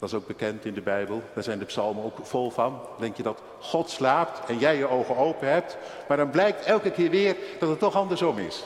dat 0.02 0.10
is 0.10 0.16
ook 0.16 0.26
bekend 0.26 0.64
in 0.64 0.74
de 0.74 0.80
Bijbel. 0.80 1.22
Daar 1.34 1.42
zijn 1.42 1.58
de 1.58 1.64
psalmen 1.64 2.04
ook 2.04 2.18
vol 2.22 2.50
van. 2.50 2.80
Denk 2.98 3.16
je 3.16 3.22
dat 3.22 3.42
God 3.60 3.90
slaapt 3.90 4.48
en 4.48 4.58
jij 4.58 4.76
je 4.76 4.88
ogen 4.88 5.16
open 5.16 5.48
hebt. 5.48 5.76
Maar 6.08 6.16
dan 6.16 6.30
blijkt 6.30 6.64
elke 6.64 6.90
keer 6.90 7.10
weer 7.10 7.36
dat 7.58 7.68
het 7.68 7.78
toch 7.78 7.94
andersom 7.94 8.38
is. 8.38 8.64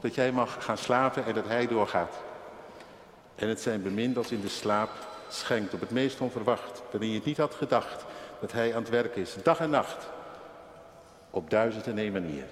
Dat 0.00 0.14
jij 0.14 0.32
mag 0.32 0.64
gaan 0.64 0.78
slapen 0.78 1.24
en 1.24 1.34
dat 1.34 1.46
hij 1.46 1.66
doorgaat. 1.66 2.14
En 3.34 3.48
het 3.48 3.60
zijn 3.60 3.82
bemind 3.82 4.16
als 4.16 4.30
in 4.30 4.40
de 4.40 4.48
slaap 4.48 4.90
schenkt 5.28 5.74
op 5.74 5.80
het 5.80 5.90
meest 5.90 6.20
onverwacht. 6.20 6.82
Wanneer 6.90 7.08
je 7.08 7.16
het 7.16 7.24
niet 7.24 7.36
had 7.36 7.54
gedacht 7.54 8.04
dat 8.40 8.52
hij 8.52 8.74
aan 8.74 8.82
het 8.82 8.90
werk 8.90 9.16
is. 9.16 9.36
Dag 9.42 9.60
en 9.60 9.70
nacht. 9.70 10.08
Op 11.30 11.50
duizend 11.50 11.86
en 11.86 11.98
één 11.98 12.12
manier. 12.12 12.44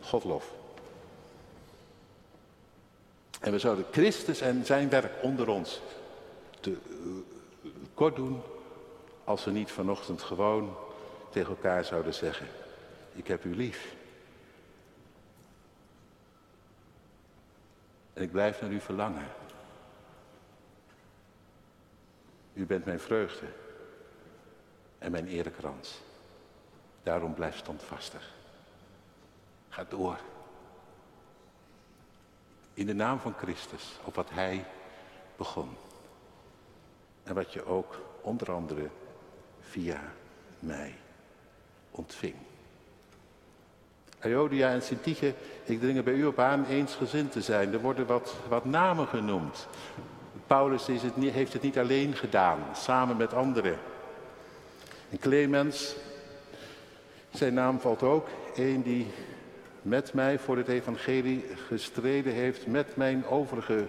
Godlof. 0.00 0.50
En 3.40 3.52
we 3.52 3.58
zouden 3.58 3.84
Christus 3.90 4.40
en 4.40 4.64
zijn 4.64 4.88
werk 4.88 5.12
onder 5.22 5.48
ons 5.48 5.80
te 6.60 6.76
uh, 8.02 8.08
kort 8.08 8.16
doen 8.16 8.42
als 9.24 9.44
we 9.44 9.50
niet 9.50 9.70
vanochtend 9.70 10.22
gewoon 10.22 10.76
tegen 11.30 11.50
elkaar 11.50 11.84
zouden 11.84 12.14
zeggen, 12.14 12.46
ik 13.12 13.26
heb 13.26 13.44
u 13.44 13.54
lief. 13.54 13.94
En 18.12 18.22
ik 18.22 18.32
blijf 18.32 18.60
naar 18.60 18.70
u 18.70 18.80
verlangen. 18.80 19.26
U 22.52 22.66
bent 22.66 22.84
mijn 22.84 23.00
vreugde 23.00 23.46
en 24.98 25.10
mijn 25.10 25.26
erekrans. 25.26 26.00
Daarom 27.02 27.34
blijf 27.34 27.56
standvastig. 27.56 28.34
Ga 29.68 29.84
door. 29.88 30.18
In 32.74 32.86
de 32.86 32.94
naam 32.94 33.18
van 33.18 33.34
Christus, 33.34 33.98
op 34.04 34.14
wat 34.14 34.30
Hij 34.30 34.64
begon. 35.36 35.76
En 37.22 37.34
wat 37.34 37.52
je 37.52 37.64
ook 37.64 38.00
onder 38.20 38.52
andere 38.52 38.88
via 39.60 40.00
mij 40.58 40.94
ontving. 41.90 42.34
Aiodia 44.20 44.70
en 44.70 44.82
Sintige, 44.82 45.34
ik 45.64 45.80
dring 45.80 45.96
er 45.96 46.02
bij 46.02 46.14
u 46.14 46.24
op 46.24 46.38
aan 46.38 46.66
eensgezind 46.66 47.32
te 47.32 47.42
zijn. 47.42 47.72
Er 47.72 47.80
worden 47.80 48.06
wat, 48.06 48.34
wat 48.48 48.64
namen 48.64 49.06
genoemd. 49.06 49.66
Paulus 50.46 50.88
is 50.88 51.02
het, 51.02 51.14
heeft 51.16 51.52
het 51.52 51.62
niet 51.62 51.78
alleen 51.78 52.14
gedaan, 52.14 52.58
samen 52.74 53.16
met 53.16 53.34
anderen. 53.34 53.78
En 55.10 55.18
Clemens, 55.18 55.94
zijn 57.30 57.54
naam 57.54 57.80
valt 57.80 58.02
ook, 58.02 58.28
een 58.54 58.82
die 58.82 59.06
met 59.82 60.12
mij 60.12 60.38
voor 60.38 60.56
het 60.56 60.68
evangelie 60.68 61.44
gestreden 61.68 62.32
heeft, 62.32 62.66
met 62.66 62.96
mijn 62.96 63.26
overige 63.26 63.84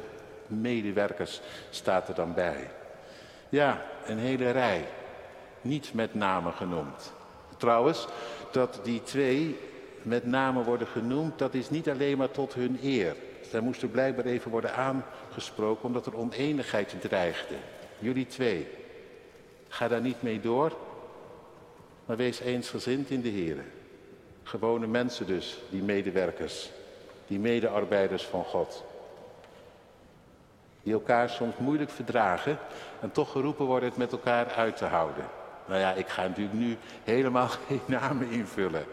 medewerkers, 0.47 1.41
staat 1.69 2.07
er 2.07 2.15
dan 2.15 2.33
bij. 2.33 2.69
Ja, 3.53 3.81
een 4.05 4.17
hele 4.17 4.51
rij, 4.51 4.85
niet 5.61 5.93
met 5.93 6.13
namen 6.13 6.53
genoemd. 6.53 7.13
Trouwens, 7.57 8.07
dat 8.51 8.79
die 8.83 9.03
twee 9.03 9.57
met 10.01 10.25
name 10.25 10.63
worden 10.63 10.87
genoemd, 10.87 11.39
dat 11.39 11.53
is 11.53 11.69
niet 11.69 11.89
alleen 11.89 12.17
maar 12.17 12.31
tot 12.31 12.53
hun 12.53 12.79
eer. 12.83 13.15
Zij 13.49 13.59
moesten 13.59 13.91
blijkbaar 13.91 14.25
even 14.25 14.51
worden 14.51 14.73
aangesproken 14.75 15.85
omdat 15.85 16.05
er 16.05 16.17
oneenigheid 16.17 16.95
dreigde. 17.01 17.55
Jullie 17.99 18.27
twee, 18.27 18.67
ga 19.67 19.87
daar 19.87 20.01
niet 20.01 20.21
mee 20.21 20.39
door, 20.39 20.77
maar 22.05 22.17
wees 22.17 22.39
eensgezind 22.39 23.09
in 23.09 23.21
de 23.21 23.29
Heer. 23.29 23.57
Gewone 24.43 24.87
mensen 24.87 25.27
dus, 25.27 25.57
die 25.69 25.81
medewerkers, 25.81 26.69
die 27.27 27.39
medearbeiders 27.39 28.23
van 28.23 28.43
God. 28.43 28.83
Die 30.83 30.93
elkaar 30.93 31.29
soms 31.29 31.57
moeilijk 31.57 31.89
verdragen 31.89 32.57
en 33.01 33.11
toch 33.11 33.31
geroepen 33.31 33.65
worden 33.65 33.89
het 33.89 33.97
met 33.97 34.11
elkaar 34.11 34.53
uit 34.55 34.77
te 34.77 34.85
houden. 34.85 35.25
Nou 35.65 35.79
ja, 35.79 35.93
ik 35.93 36.07
ga 36.07 36.21
natuurlijk 36.21 36.57
nu 36.57 36.77
helemaal 37.03 37.47
geen 37.67 37.81
namen 37.85 38.29
invullen. 38.29 38.85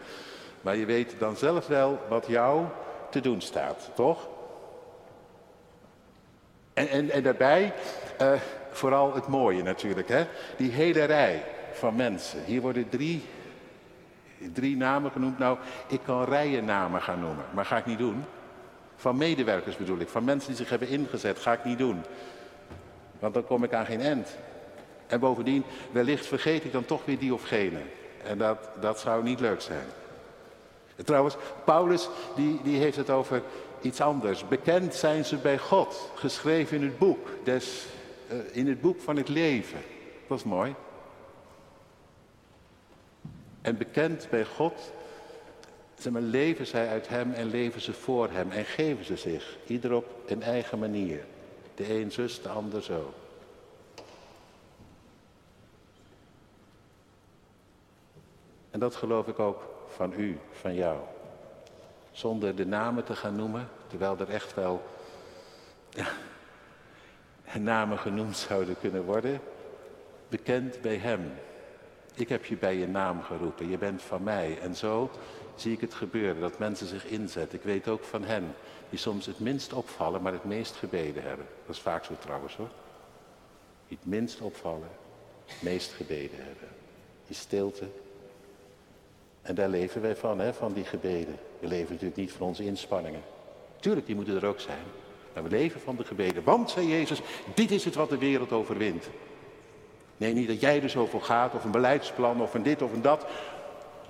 Maar 0.61 0.75
je 0.75 0.85
weet 0.85 1.15
dan 1.19 1.35
zelf 1.35 1.67
wel 1.67 1.99
wat 2.09 2.27
jou 2.27 2.65
te 3.09 3.21
doen 3.21 3.41
staat, 3.41 3.91
toch? 3.95 4.27
En, 6.73 6.89
en, 6.89 7.09
en 7.09 7.23
daarbij 7.23 7.73
uh, 8.21 8.31
vooral 8.71 9.13
het 9.13 9.27
mooie 9.27 9.63
natuurlijk, 9.63 10.07
hè? 10.07 10.25
die 10.57 10.71
hele 10.71 11.03
rij 11.03 11.43
van 11.73 11.95
mensen. 11.95 12.43
Hier 12.43 12.61
worden 12.61 12.89
drie, 12.89 13.23
drie 14.53 14.77
namen 14.77 15.11
genoemd. 15.11 15.37
Nou, 15.37 15.57
ik 15.87 15.99
kan 16.05 16.23
rijen 16.23 16.65
namen 16.65 17.01
gaan 17.01 17.19
noemen, 17.19 17.45
maar 17.53 17.65
ga 17.65 17.77
ik 17.77 17.85
niet 17.85 17.97
doen. 17.97 18.23
Van 19.01 19.17
medewerkers 19.17 19.77
bedoel 19.77 19.99
ik, 19.99 20.09
van 20.09 20.23
mensen 20.23 20.47
die 20.47 20.57
zich 20.57 20.69
hebben 20.69 20.87
ingezet, 20.87 21.39
ga 21.39 21.53
ik 21.53 21.63
niet 21.63 21.77
doen. 21.77 22.01
Want 23.19 23.33
dan 23.33 23.45
kom 23.45 23.63
ik 23.63 23.73
aan 23.73 23.85
geen 23.85 24.01
end. 24.01 24.27
En 25.07 25.19
bovendien, 25.19 25.63
wellicht 25.91 26.25
vergeet 26.25 26.63
ik 26.63 26.71
dan 26.71 26.85
toch 26.85 27.05
weer 27.05 27.19
die 27.19 27.33
of 27.33 27.43
gene. 27.43 27.79
En 28.23 28.37
dat, 28.37 28.69
dat 28.79 28.99
zou 28.99 29.23
niet 29.23 29.39
leuk 29.39 29.61
zijn. 29.61 29.85
En 30.95 31.05
trouwens, 31.05 31.35
Paulus 31.63 32.09
die, 32.35 32.59
die 32.63 32.77
heeft 32.77 32.97
het 32.97 33.09
over 33.09 33.41
iets 33.81 34.01
anders. 34.01 34.47
Bekend 34.47 34.93
zijn 34.93 35.25
ze 35.25 35.37
bij 35.37 35.57
God, 35.57 36.11
geschreven 36.15 36.77
in 36.77 36.83
het 36.83 36.97
boek, 36.97 37.27
des, 37.43 37.85
uh, 38.31 38.37
in 38.51 38.67
het 38.67 38.81
boek 38.81 39.01
van 39.01 39.15
het 39.15 39.29
leven. 39.29 39.79
Dat 40.27 40.37
is 40.37 40.43
mooi. 40.43 40.75
En 43.61 43.77
bekend 43.77 44.27
bij 44.29 44.45
God, 44.45 44.91
zeg 46.01 46.13
maar, 46.13 46.21
leven 46.21 46.67
zij 46.67 46.87
uit 46.87 47.07
Hem 47.07 47.33
en 47.33 47.49
leven 47.49 47.81
ze 47.81 47.93
voor 47.93 48.29
Hem 48.31 48.51
en 48.51 48.65
geven 48.65 49.05
ze 49.05 49.17
zich, 49.17 49.57
ieder 49.67 49.93
op 49.93 50.05
een 50.25 50.43
eigen 50.43 50.79
manier. 50.79 51.23
De 51.75 51.99
een 51.99 52.11
zus, 52.11 52.41
de 52.41 52.49
ander 52.49 52.83
zo. 52.83 53.13
En 58.71 58.79
dat 58.79 58.95
geloof 58.95 59.27
ik 59.27 59.39
ook 59.39 59.61
van 59.87 60.13
u, 60.17 60.39
van 60.51 60.73
jou. 60.73 60.99
Zonder 62.11 62.55
de 62.55 62.65
namen 62.65 63.03
te 63.03 63.15
gaan 63.15 63.35
noemen, 63.35 63.69
terwijl 63.87 64.17
er 64.19 64.29
echt 64.29 64.53
wel 64.53 64.81
ja, 65.89 66.07
namen 67.59 67.97
genoemd 67.97 68.37
zouden 68.37 68.75
kunnen 68.79 69.03
worden. 69.03 69.39
Bekend 70.29 70.81
bij 70.81 70.97
Hem. 70.97 71.31
Ik 72.13 72.29
heb 72.29 72.45
je 72.45 72.57
bij 72.57 72.75
je 72.75 72.87
naam 72.87 73.21
geroepen, 73.21 73.69
je 73.69 73.77
bent 73.77 74.01
van 74.01 74.23
mij. 74.23 74.59
En 74.59 74.75
zo 74.75 75.09
zie 75.55 75.73
ik 75.73 75.81
het 75.81 75.93
gebeuren, 75.93 76.41
dat 76.41 76.59
mensen 76.59 76.87
zich 76.87 77.05
inzetten. 77.05 77.57
Ik 77.57 77.65
weet 77.65 77.87
ook 77.87 78.03
van 78.03 78.23
hen, 78.23 78.55
die 78.89 78.99
soms 78.99 79.25
het 79.25 79.39
minst 79.39 79.73
opvallen, 79.73 80.21
maar 80.21 80.33
het 80.33 80.45
meest 80.45 80.75
gebeden 80.75 81.23
hebben. 81.23 81.45
Dat 81.65 81.75
is 81.75 81.81
vaak 81.81 82.03
zo 82.03 82.13
trouwens 82.19 82.55
hoor. 82.55 82.69
Die 83.87 83.97
het 84.01 84.09
minst 84.09 84.41
opvallen, 84.41 84.89
het 85.45 85.61
meest 85.61 85.91
gebeden 85.91 86.37
hebben. 86.37 86.67
Die 87.27 87.35
stilte, 87.35 87.85
en 89.41 89.55
daar 89.55 89.69
leven 89.69 90.01
wij 90.01 90.15
van, 90.15 90.39
hè, 90.39 90.53
van 90.53 90.73
die 90.73 90.83
gebeden. 90.83 91.39
We 91.59 91.67
leven 91.67 91.89
natuurlijk 91.89 92.19
niet 92.19 92.31
van 92.31 92.47
onze 92.47 92.65
inspanningen. 92.65 93.21
Tuurlijk, 93.79 94.05
die 94.05 94.15
moeten 94.15 94.35
er 94.35 94.45
ook 94.45 94.59
zijn. 94.59 94.83
Maar 95.33 95.43
we 95.43 95.49
leven 95.49 95.81
van 95.81 95.95
de 95.95 96.03
gebeden. 96.03 96.43
Want, 96.43 96.69
zei 96.69 96.87
Jezus, 96.87 97.21
dit 97.53 97.71
is 97.71 97.85
het 97.85 97.95
wat 97.95 98.09
de 98.09 98.17
wereld 98.17 98.51
overwint. 98.51 99.09
Nee, 100.17 100.33
niet 100.33 100.47
dat 100.47 100.61
jij 100.61 100.81
er 100.81 100.89
zo 100.89 101.09
gaat, 101.21 101.53
of 101.53 101.63
een 101.63 101.71
beleidsplan, 101.71 102.41
of 102.41 102.53
een 102.53 102.63
dit 102.63 102.81
of 102.81 102.93
een 102.93 103.01
dat. 103.01 103.25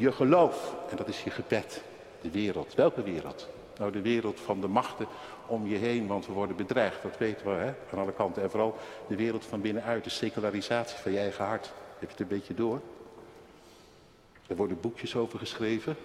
Je 0.02 0.12
geloof, 0.12 0.76
en 0.90 0.98
dat 0.98 1.08
is 1.08 1.24
je 1.24 1.30
gebed. 1.30 1.82
De 2.22 2.32
wereld. 2.32 2.76
Welke 2.76 3.04
wereld? 3.04 3.48
Nou, 3.78 3.92
de 3.92 4.02
wereld 4.02 4.40
van 4.40 4.62
de 4.62 4.68
machten 4.68 5.08
om 5.46 5.68
je 5.68 5.78
heen, 5.78 6.08
want 6.08 6.26
we 6.26 6.34
worden 6.34 6.56
bedreigd. 6.56 7.02
Dat 7.02 7.18
weten 7.18 7.46
we, 7.46 7.52
hè? 7.52 7.74
Aan 7.92 8.00
alle 8.00 8.14
kanten. 8.14 8.44
En 8.44 8.50
vooral 8.50 8.78
de 9.08 9.16
wereld 9.16 9.46
van 9.46 9.62
binnenuit, 9.62 10.04
de 10.04 10.10
secularisatie 10.10 10.98
van 10.98 11.12
je 11.12 11.18
eigen 11.18 11.46
hart. 11.46 11.66
Heb 12.00 12.02
je 12.02 12.08
het 12.08 12.20
een 12.20 12.38
beetje 12.38 12.54
door? 12.54 12.82
Er 14.48 14.56
worden 14.56 14.80
boekjes 14.80 15.16
over 15.16 15.40
geschreven. 15.40 15.96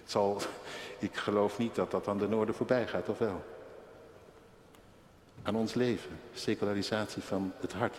Het 0.00 0.10
zal, 0.10 0.40
ik 0.98 1.14
geloof 1.14 1.58
niet 1.58 1.74
dat 1.74 1.90
dat 1.90 2.08
aan 2.08 2.18
de 2.18 2.28
Noorden 2.28 2.54
voorbij 2.54 2.86
gaat, 2.86 3.08
of 3.08 3.18
wel? 3.18 3.44
Aan 5.42 5.56
ons 5.56 5.74
leven, 5.74 6.18
secularisatie 6.34 7.22
van 7.22 7.52
het 7.60 7.72
hart. 7.72 7.96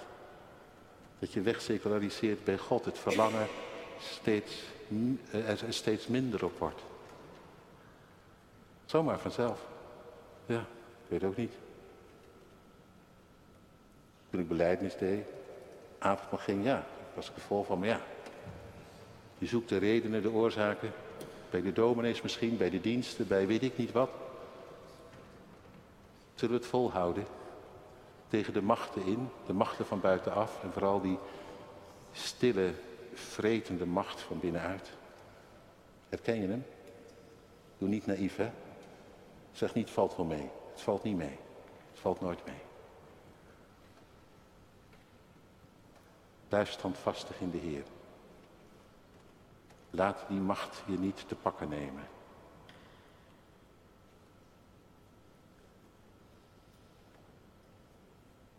Dat 1.20 1.34
je 1.34 1.42
wegseculariseert 1.42 2.44
bij 2.44 2.58
God, 2.58 2.86
het 2.86 3.00
verlangen 3.00 3.48
steeds, 4.00 4.56
er 5.32 5.74
steeds 5.74 6.08
minder 6.08 6.46
op 6.46 6.60
wordt. 6.60 6.82
Zomaar 8.86 9.20
vanzelf. 9.20 9.60
Ja, 10.46 10.60
ik 10.60 11.08
weet 11.08 11.24
ook 11.24 11.38
niet. 11.38 11.54
Toen 14.30 14.40
ik 14.40 14.48
beleidnis 14.48 14.98
deed, 14.98 15.26
avond 16.00 16.42
ging, 16.42 16.64
ja, 16.64 16.86
was 17.14 17.30
ik 17.30 17.36
er 17.36 17.42
vol 17.42 17.64
van, 17.64 17.80
maar 17.80 17.88
ja, 17.88 18.02
je 19.38 19.46
zoekt 19.46 19.70
de 19.70 19.78
redenen, 19.78 20.22
de 20.22 20.32
oorzaken. 20.32 20.92
Bij 21.50 21.62
de 21.62 21.74
dominees 21.74 22.22
misschien, 22.22 22.58
bij 22.58 22.70
de 22.70 22.82
diensten, 22.82 23.28
bij 23.28 23.48
weet 23.48 23.64
ik 23.64 23.78
niet 23.78 23.92
wat. 23.92 24.10
Zullen 26.36 26.56
we 26.56 26.62
het 26.62 26.70
volhouden? 26.70 27.26
Tegen 28.28 28.54
de 28.54 28.62
machten 28.62 29.06
in, 29.06 29.30
de 29.46 29.54
machten 29.54 29.86
van 29.86 30.00
buitenaf 30.00 30.64
en 30.64 30.72
vooral 30.72 31.02
die 31.02 31.18
stille, 32.12 32.74
vretende 33.20 33.86
macht 33.86 34.22
van 34.22 34.40
binnenuit. 34.40 34.92
Herken 36.10 36.42
je 36.42 36.48
hem? 36.48 36.66
Doe 37.78 37.90
niet 37.90 38.06
naïef, 38.06 38.36
hè? 38.36 38.52
Zeg 39.52 39.74
niet, 39.74 39.90
valt 39.90 40.16
wel 40.16 40.26
mee. 40.26 40.50
Het 40.72 40.82
valt 40.82 41.04
niet 41.04 41.18
mee. 41.18 41.38
Het 41.92 42.00
valt 42.00 42.22
nooit 42.22 42.46
mee. 42.46 42.62
Blijf 46.48 46.72
standvastig 46.72 47.40
in 47.40 47.52
de 47.52 47.58
Heer. 47.58 47.84
Laat 49.90 50.26
die 50.28 50.40
macht 50.40 50.84
je 50.86 50.98
niet 50.98 51.28
te 51.28 51.36
pakken 51.36 51.70
nemen. 51.70 52.08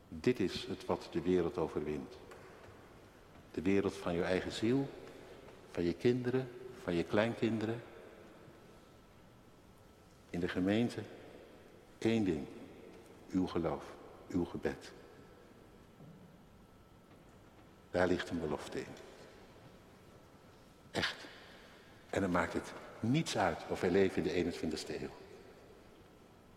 Dit 0.08 0.40
is 0.40 0.66
het 0.66 0.84
wat 0.84 1.08
de 1.10 1.20
wereld 1.20 1.58
overwint. 1.58 2.18
De 3.56 3.62
wereld 3.62 3.94
van 3.94 4.14
je 4.14 4.22
eigen 4.22 4.52
ziel, 4.52 4.88
van 5.70 5.84
je 5.84 5.92
kinderen, 5.92 6.48
van 6.82 6.94
je 6.94 7.04
kleinkinderen. 7.04 7.82
In 10.30 10.40
de 10.40 10.48
gemeente 10.48 11.00
één 11.98 12.24
ding, 12.24 12.46
uw 13.30 13.46
geloof, 13.46 13.84
uw 14.28 14.44
gebed. 14.44 14.92
Daar 17.90 18.06
ligt 18.06 18.30
een 18.30 18.40
belofte 18.40 18.78
in. 18.78 18.94
Echt. 20.90 21.16
En 22.10 22.20
dan 22.20 22.30
maakt 22.30 22.52
het 22.52 22.72
niets 23.00 23.36
uit 23.36 23.64
of 23.68 23.80
wij 23.80 23.90
leven 23.90 24.24
in 24.24 24.44
de 24.44 24.52
21ste 24.52 25.00
eeuw. 25.00 25.14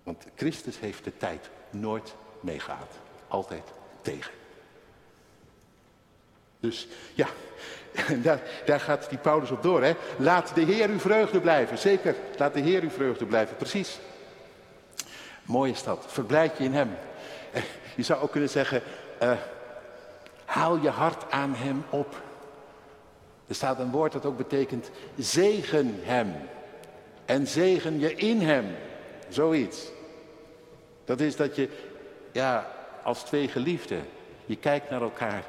Want 0.04 0.26
Christus 0.36 0.80
heeft 0.80 1.04
de 1.04 1.18
tijd 1.18 1.50
nooit 1.70 2.16
meegehaald. 2.40 2.94
Altijd 3.28 3.72
tegen. 4.02 4.38
Dus 6.60 6.88
ja, 7.13 7.28
daar, 8.24 8.41
daar 8.65 8.80
gaat 8.80 9.10
die 9.10 9.17
Paulus 9.17 9.52
op 9.52 9.63
door. 9.63 9.84
Hè? 9.84 9.93
Laat 10.17 10.56
de 10.56 10.62
Heer 10.62 10.89
uw 10.89 11.00
vreugde 11.00 11.39
blijven. 11.39 11.78
Zeker, 11.78 12.15
laat 12.38 12.54
de 12.54 12.60
Heer 12.60 12.82
uw 12.82 12.89
vreugde 12.89 13.26
blijven. 13.26 13.56
Precies. 13.56 14.00
Mooi 15.43 15.72
is 15.72 15.84
dat. 15.84 16.06
Verblijd 16.08 16.58
je 16.58 16.63
in 16.63 16.74
hem. 16.74 16.98
Eh, 17.52 17.62
je 17.95 18.04
zou 18.04 18.22
ook 18.22 18.32
kunnen 18.32 18.50
zeggen, 18.50 18.82
uh, 19.24 19.32
haal 20.45 20.78
je 20.78 20.89
hart 20.89 21.32
aan 21.32 21.54
hem 21.56 21.86
op. 21.89 22.22
Er 23.48 23.56
staat 23.56 23.80
een 23.80 23.91
woord 23.91 24.12
dat 24.12 24.26
ook 24.26 24.38
betekent 24.38 24.89
zegen 25.17 26.00
hem. 26.02 26.36
En 27.26 27.48
zegen 27.48 28.00
je 28.00 28.15
in 28.15 28.41
hem. 28.41 28.76
Zoiets. 29.30 29.88
Dat 31.06 31.19
is 31.19 31.36
dat 31.36 31.56
je, 31.56 31.69
ja, 32.32 32.72
als 33.04 33.24
twee 33.24 33.48
geliefden, 33.48 34.08
je 34.45 34.56
kijkt 34.56 34.89
naar 34.89 35.02
elkaar. 35.02 35.43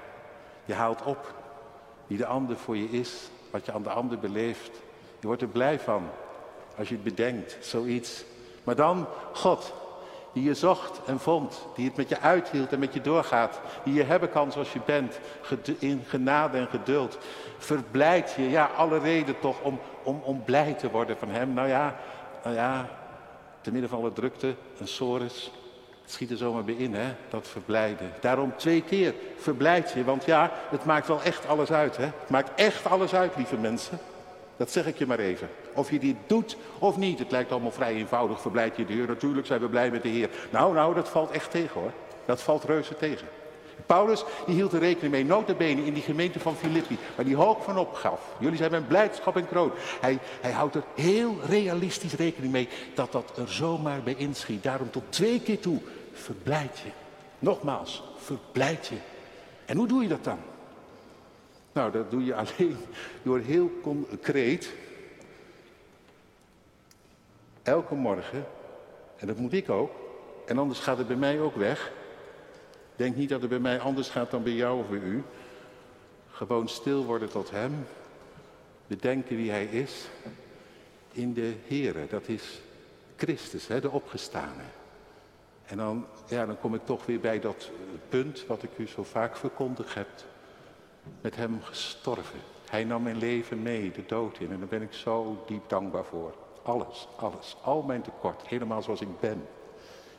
Je 0.71 0.77
haalt 0.77 1.03
op 1.03 1.35
wie 2.07 2.19
de 2.19 2.27
ander 2.27 2.57
voor 2.57 2.77
je 2.77 2.91
is, 2.91 3.31
wat 3.51 3.67
je 3.67 3.73
aan 3.73 3.83
de 3.83 3.91
ander 3.91 4.19
beleeft. 4.19 4.71
Je 5.21 5.27
wordt 5.27 5.43
er 5.43 5.49
blij 5.49 5.81
van 5.81 6.09
als 6.77 6.89
je 6.89 6.95
het 6.95 7.05
bedenkt, 7.05 7.57
zoiets. 7.61 8.25
Maar 8.65 8.75
dan 8.75 9.07
God, 9.33 9.75
die 10.33 10.43
je 10.43 10.55
zocht 10.55 11.01
en 11.07 11.21
vond, 11.21 11.67
die 11.75 11.85
het 11.89 11.97
met 11.97 12.09
je 12.09 12.21
uithield 12.21 12.73
en 12.73 12.79
met 12.79 12.95
je 12.95 13.01
doorgaat, 13.01 13.61
die 13.85 13.95
je 13.95 14.03
hebben 14.03 14.31
kan 14.31 14.53
zoals 14.53 14.73
je 14.73 14.81
bent, 14.85 15.21
in 15.79 16.03
genade 16.07 16.59
en 16.59 16.69
geduld. 16.69 17.19
Verblijd 17.59 18.33
je, 18.37 18.51
ja, 18.51 18.71
alle 18.77 18.99
reden 18.99 19.39
toch 19.39 19.61
om, 19.61 19.81
om, 20.03 20.21
om 20.25 20.45
blij 20.45 20.73
te 20.73 20.91
worden 20.91 21.17
van 21.17 21.29
Hem. 21.29 21.53
Nou 21.53 21.69
ja, 21.69 21.97
nou 22.45 22.55
ja, 22.55 22.89
te 23.61 23.73
midden 23.73 23.91
van 23.91 23.99
alle 23.99 24.13
drukte, 24.13 24.55
een 24.79 24.89
sores, 24.89 25.53
schiet 26.13 26.31
er 26.31 26.37
zomaar 26.37 26.65
bij 26.65 26.75
in, 26.75 26.95
hè, 26.95 27.15
dat 27.29 27.49
verblijden. 27.49 28.13
Daarom 28.21 28.53
twee 28.57 28.83
keer 28.83 29.15
verblijd 29.37 29.93
je, 29.95 30.05
want 30.05 30.25
ja, 30.25 30.51
het 30.71 30.85
maakt 30.85 31.07
wel 31.07 31.23
echt 31.23 31.47
alles 31.47 31.73
uit, 31.73 31.97
hè. 31.97 32.05
Het 32.05 32.31
maakt 32.31 32.61
echt 32.61 32.87
alles 32.87 33.15
uit, 33.15 33.37
lieve 33.37 33.57
mensen. 33.57 33.99
Dat 34.57 34.71
zeg 34.71 34.87
ik 34.87 34.99
je 34.99 35.07
maar 35.07 35.19
even. 35.19 35.49
Of 35.75 35.91
je 35.91 35.99
dit 35.99 36.17
doet 36.27 36.57
of 36.79 36.97
niet. 36.97 37.19
Het 37.19 37.31
lijkt 37.31 37.51
allemaal 37.51 37.71
vrij 37.71 37.95
eenvoudig. 37.95 38.41
Verblijd 38.41 38.77
je 38.77 38.87
de 38.87 38.93
Heer. 38.93 39.07
Natuurlijk 39.07 39.47
zijn 39.47 39.61
we 39.61 39.69
blij 39.69 39.91
met 39.91 40.03
de 40.03 40.09
Heer. 40.09 40.31
Nou, 40.51 40.75
nou, 40.75 40.95
dat 40.95 41.09
valt 41.09 41.31
echt 41.31 41.51
tegen 41.51 41.81
hoor. 41.81 41.93
Dat 42.25 42.43
valt 42.43 42.65
reuze 42.65 42.97
tegen. 42.97 43.27
Paulus 43.87 44.25
die 44.47 44.55
hield 44.55 44.73
er 44.73 44.79
rekening 44.79 45.13
mee, 45.13 45.25
notabene 45.25 45.85
in 45.85 45.95
die 45.95 46.03
gemeente 46.03 46.41
van 46.41 46.57
Filippi, 46.57 46.99
waar 47.17 47.25
hij 47.25 47.35
hoog 47.35 47.65
van 47.65 47.79
opgaf. 47.79 48.21
Jullie 48.39 48.57
zijn 48.57 48.71
mijn 48.71 48.87
blijdschap 48.87 49.37
en 49.37 49.49
kroon. 49.49 49.73
Hij, 50.01 50.19
hij 50.41 50.51
houdt 50.51 50.75
er 50.75 50.85
heel 50.95 51.37
realistisch 51.49 52.15
rekening 52.15 52.53
mee 52.53 52.69
dat 52.95 53.13
dat 53.13 53.33
er 53.37 53.53
zomaar 53.53 54.03
bij 54.03 54.15
inschiet. 54.17 54.63
Daarom 54.63 54.91
tot 54.91 55.03
twee 55.09 55.41
keer 55.41 55.61
toe, 55.61 55.81
verblijd 56.21 56.79
je. 56.79 56.91
Nogmaals, 57.39 58.03
verblijd 58.17 58.87
je. 58.87 58.97
En 59.65 59.77
hoe 59.77 59.87
doe 59.87 60.03
je 60.03 60.09
dat 60.09 60.25
dan? 60.25 60.39
Nou, 61.73 61.93
dat 61.93 62.11
doe 62.11 62.25
je 62.25 62.35
alleen 62.45 62.77
door 63.23 63.39
heel 63.39 63.71
concreet 63.83 64.73
elke 67.63 67.95
morgen, 67.95 68.47
en 69.17 69.27
dat 69.27 69.37
moet 69.37 69.53
ik 69.53 69.71
ook, 69.71 69.91
en 70.47 70.59
anders 70.59 70.79
gaat 70.81 70.99
het 70.99 71.07
bij 71.07 71.17
mij 71.17 71.41
ook 71.41 71.57
weg. 71.57 71.93
Denk 72.97 73.17
niet 73.17 73.29
dat 73.29 73.41
het 73.41 73.51
bij 73.51 73.59
mij 73.59 73.81
anders 73.81 74.09
gaat 74.09 74.31
dan 74.31 74.43
bij 74.43 74.53
jou 74.53 74.79
of 74.79 74.89
bij 74.89 74.99
u. 74.99 75.23
Gewoon 76.31 76.69
stil 76.69 77.05
worden 77.05 77.29
tot 77.29 77.51
Hem, 77.51 77.87
bedenken 78.87 79.37
wie 79.37 79.51
Hij 79.51 79.65
is 79.65 80.09
in 81.13 81.33
de 81.33 81.55
Here. 81.67 82.07
Dat 82.07 82.29
is 82.29 82.61
Christus, 83.17 83.67
hè, 83.67 83.81
de 83.81 83.91
opgestane. 83.91 84.80
En 85.71 85.77
dan, 85.77 86.07
ja, 86.29 86.47
dan 86.47 86.59
kom 86.59 86.75
ik 86.75 86.85
toch 86.85 87.07
weer 87.07 87.21
bij 87.21 87.41
dat 87.41 87.71
punt 88.09 88.47
wat 88.47 88.63
ik 88.63 88.71
u 88.77 88.87
zo 88.87 89.03
vaak 89.03 89.37
verkondigd 89.37 89.95
heb 89.95 90.09
met 91.21 91.37
hem 91.37 91.63
gestorven. 91.63 92.39
Hij 92.71 92.85
nam 92.85 93.03
mijn 93.03 93.19
leven 93.19 93.63
mee, 93.63 93.93
de 93.93 94.07
dood 94.07 94.39
in. 94.39 94.51
En 94.51 94.59
daar 94.59 94.69
ben 94.69 94.83
ik 94.83 94.93
zo 94.93 95.45
diep 95.47 95.69
dankbaar 95.69 96.05
voor. 96.05 96.35
Alles, 96.63 97.09
alles, 97.17 97.57
al 97.63 97.83
mijn 97.83 98.03
tekort, 98.03 98.47
helemaal 98.47 98.83
zoals 98.83 99.01
ik 99.01 99.21
ben. 99.21 99.47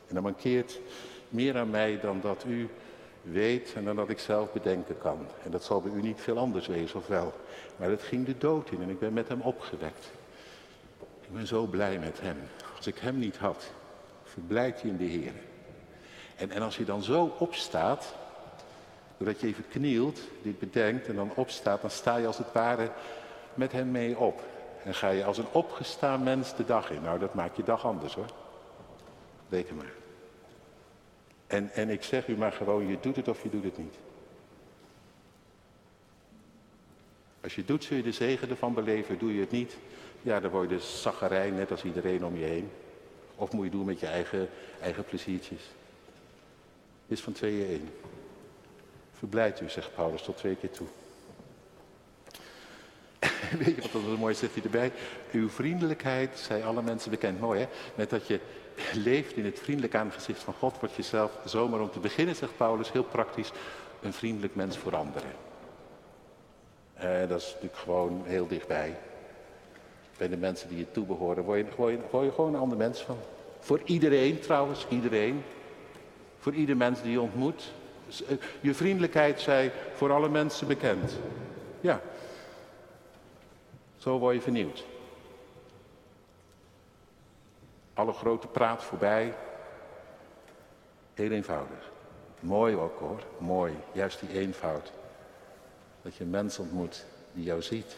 En 0.08 0.14
dan 0.14 0.22
mankeert 0.22 0.80
meer 1.28 1.58
aan 1.58 1.70
mij 1.70 2.00
dan 2.00 2.20
dat 2.20 2.44
u 2.46 2.68
weet 3.22 3.72
en 3.74 3.84
dan 3.84 3.96
dat 3.96 4.08
ik 4.08 4.18
zelf 4.18 4.52
bedenken 4.52 4.98
kan. 4.98 5.26
En 5.44 5.50
dat 5.50 5.64
zal 5.64 5.82
bij 5.82 5.92
u 5.92 6.00
niet 6.00 6.20
veel 6.20 6.38
anders 6.38 6.66
wezen, 6.66 6.98
of 6.98 7.06
wel? 7.06 7.32
Maar 7.76 7.90
het 7.90 8.02
ging 8.02 8.26
de 8.26 8.38
dood 8.38 8.70
in 8.70 8.82
en 8.82 8.88
ik 8.88 8.98
ben 8.98 9.12
met 9.12 9.28
hem 9.28 9.40
opgewekt. 9.40 10.10
Ik 11.20 11.32
ben 11.32 11.46
zo 11.46 11.66
blij 11.66 11.98
met 11.98 12.20
hem. 12.20 12.36
Als 12.76 12.86
ik 12.86 12.98
hem 12.98 13.18
niet 13.18 13.36
had, 13.36 13.72
verblijd 14.32 14.80
je 14.80 14.88
in 14.88 14.96
de 14.96 15.04
Heer. 15.04 15.32
En, 16.36 16.50
en 16.50 16.62
als 16.62 16.76
je 16.76 16.84
dan 16.84 17.02
zo 17.02 17.34
opstaat, 17.38 18.14
Doordat 19.22 19.40
je 19.40 19.46
even 19.46 19.68
knielt, 19.68 20.20
dit 20.42 20.58
bedenkt 20.58 21.06
en 21.06 21.14
dan 21.14 21.30
opstaat, 21.34 21.80
dan 21.80 21.90
sta 21.90 22.16
je 22.16 22.26
als 22.26 22.38
het 22.38 22.52
ware 22.52 22.90
met 23.54 23.72
hem 23.72 23.90
mee 23.90 24.18
op. 24.18 24.42
En 24.84 24.94
ga 24.94 25.08
je 25.08 25.24
als 25.24 25.38
een 25.38 25.52
opgestaan 25.52 26.22
mens 26.22 26.56
de 26.56 26.64
dag 26.64 26.90
in. 26.90 27.02
Nou, 27.02 27.18
dat 27.18 27.34
maakt 27.34 27.56
je 27.56 27.62
dag 27.62 27.86
anders 27.86 28.14
hoor. 28.14 28.30
Reken 29.48 29.76
maar. 29.76 29.92
En, 31.46 31.70
en 31.72 31.88
ik 31.90 32.02
zeg 32.02 32.28
u 32.28 32.36
maar 32.36 32.52
gewoon, 32.52 32.86
je 32.86 32.98
doet 33.00 33.16
het 33.16 33.28
of 33.28 33.42
je 33.42 33.50
doet 33.50 33.64
het 33.64 33.78
niet. 33.78 33.94
Als 37.42 37.54
je 37.54 37.64
doet, 37.64 37.84
zul 37.84 37.96
je 37.96 38.02
de 38.02 38.12
zegen 38.12 38.50
ervan 38.50 38.74
beleven. 38.74 39.18
Doe 39.18 39.34
je 39.34 39.40
het 39.40 39.50
niet, 39.50 39.76
ja, 40.22 40.40
dan 40.40 40.50
word 40.50 40.70
je 40.70 40.76
de 40.76 40.82
zaggerij, 40.82 41.50
net 41.50 41.70
als 41.70 41.84
iedereen 41.84 42.24
om 42.24 42.36
je 42.36 42.44
heen. 42.44 42.70
Of 43.42 43.52
moet 43.52 43.64
je 43.64 43.70
doen 43.70 43.84
met 43.84 44.00
je 44.00 44.06
eigen, 44.06 44.48
eigen 44.80 45.04
pleziertjes. 45.04 45.60
Het 47.02 47.18
is 47.18 47.20
van 47.20 47.32
tweeën 47.32 47.68
één. 47.68 47.88
Verblijd 49.12 49.60
u, 49.60 49.68
zegt 49.68 49.94
Paulus 49.94 50.22
tot 50.22 50.36
twee 50.36 50.56
keer 50.56 50.70
toe. 50.70 50.86
Weet 53.64 53.74
je 53.74 53.80
wat 53.80 53.92
dat 53.92 54.18
mooi 54.18 54.34
zegt 54.34 54.54
hij 54.54 54.62
erbij? 54.62 54.92
Uw 55.32 55.48
vriendelijkheid, 55.48 56.38
zei 56.38 56.62
alle 56.62 56.82
mensen 56.82 57.10
bekend. 57.10 57.40
Mooi 57.40 57.60
hè? 57.60 57.68
Met 57.94 58.10
dat 58.10 58.26
je 58.26 58.40
leeft 58.92 59.36
in 59.36 59.44
het 59.44 59.58
vriendelijk 59.58 59.94
aangezicht 59.94 60.42
van 60.42 60.54
God, 60.54 60.80
wordt 60.80 60.94
jezelf 60.94 61.38
zomaar 61.44 61.80
om 61.80 61.90
te 61.90 62.00
beginnen, 62.00 62.36
zegt 62.36 62.56
Paulus, 62.56 62.92
heel 62.92 63.04
praktisch, 63.04 63.52
een 64.00 64.12
vriendelijk 64.12 64.54
mens 64.54 64.76
voor 64.78 64.96
anderen. 64.96 65.32
Uh, 66.96 67.28
dat 67.28 67.40
is 67.40 67.46
natuurlijk 67.46 67.76
gewoon 67.76 68.22
heel 68.26 68.46
dichtbij. 68.46 68.98
Bij 70.22 70.30
de 70.30 70.36
mensen 70.36 70.68
die 70.68 70.78
je 70.78 70.90
toebehoren, 70.90 71.44
word 71.44 71.58
je, 71.58 71.98
word 72.10 72.24
je 72.24 72.32
gewoon 72.32 72.54
een 72.54 72.60
ander 72.60 72.78
mens 72.78 73.00
van. 73.00 73.16
Voor 73.58 73.80
iedereen 73.84 74.40
trouwens, 74.40 74.86
iedereen. 74.88 75.42
Voor 76.38 76.54
ieder 76.54 76.76
mens 76.76 77.02
die 77.02 77.12
je 77.12 77.20
ontmoet, 77.20 77.72
eh, 78.28 78.36
je 78.60 78.74
vriendelijkheid 78.74 79.40
zij 79.40 79.72
voor 79.94 80.12
alle 80.12 80.28
mensen 80.28 80.66
bekend. 80.66 81.18
Ja. 81.80 82.00
Zo 83.96 84.18
word 84.18 84.34
je 84.34 84.40
vernieuwd. 84.40 84.84
Alle 87.94 88.12
grote 88.12 88.46
praat 88.46 88.84
voorbij. 88.84 89.34
Heel 91.14 91.30
eenvoudig. 91.30 91.90
Mooi 92.40 92.76
ook 92.76 92.98
hoor, 92.98 93.22
mooi. 93.38 93.74
Juist 93.92 94.20
die 94.20 94.38
eenvoud. 94.38 94.92
Dat 96.02 96.14
je 96.14 96.24
een 96.24 96.30
mens 96.30 96.58
ontmoet 96.58 97.04
die 97.32 97.44
jou 97.44 97.62
ziet. 97.62 97.96